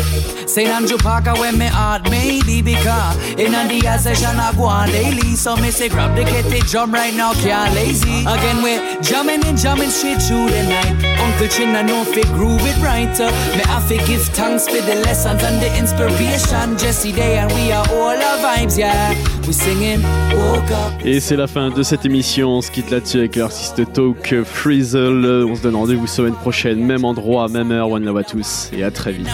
[0.45, 0.69] St.
[0.69, 5.35] Andrew Parker when me heart maybe Because in the session I go on daily.
[5.35, 8.21] So me say grab the kitty drum right now can't lazy.
[8.21, 12.61] Again we jamming and jamming straight through the night Uncle Chin I know fi groove
[12.65, 13.17] it right
[13.57, 17.71] Me have to give thanks for the lessons and the inspiration Jesse Day and we
[17.71, 19.13] are all our vibes yeah
[19.47, 20.01] We singing
[20.33, 22.57] woke up Et c'est la fin de cette émission.
[22.57, 25.45] On se quitte là-dessus avec l'artiste Talk Frizzle.
[25.49, 27.89] On se donne rendez-vous semaine prochaine, même endroit, même heure.
[27.89, 29.27] One love à tous et à très vite.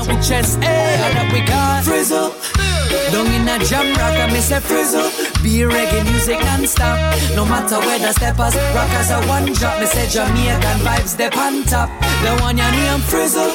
[3.11, 5.09] Down in a jam rock, I miss a frizzle.
[5.41, 6.97] Be reggae music non-stop.
[7.35, 9.79] No matter where the steppers, rockers are one drop.
[9.79, 11.89] Me say Jamaican vibes, they pan top.
[12.23, 13.53] The one your name frizzle.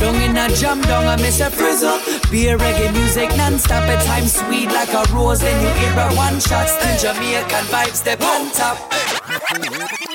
[0.00, 1.98] Down in a jam down, I miss a frizzle.
[2.30, 3.84] Be reggae music non-stop.
[3.84, 5.40] At times sweet like a rose.
[5.40, 6.68] Then you hear a one shot.
[6.68, 10.11] Still Jamaican vibes, they pan top.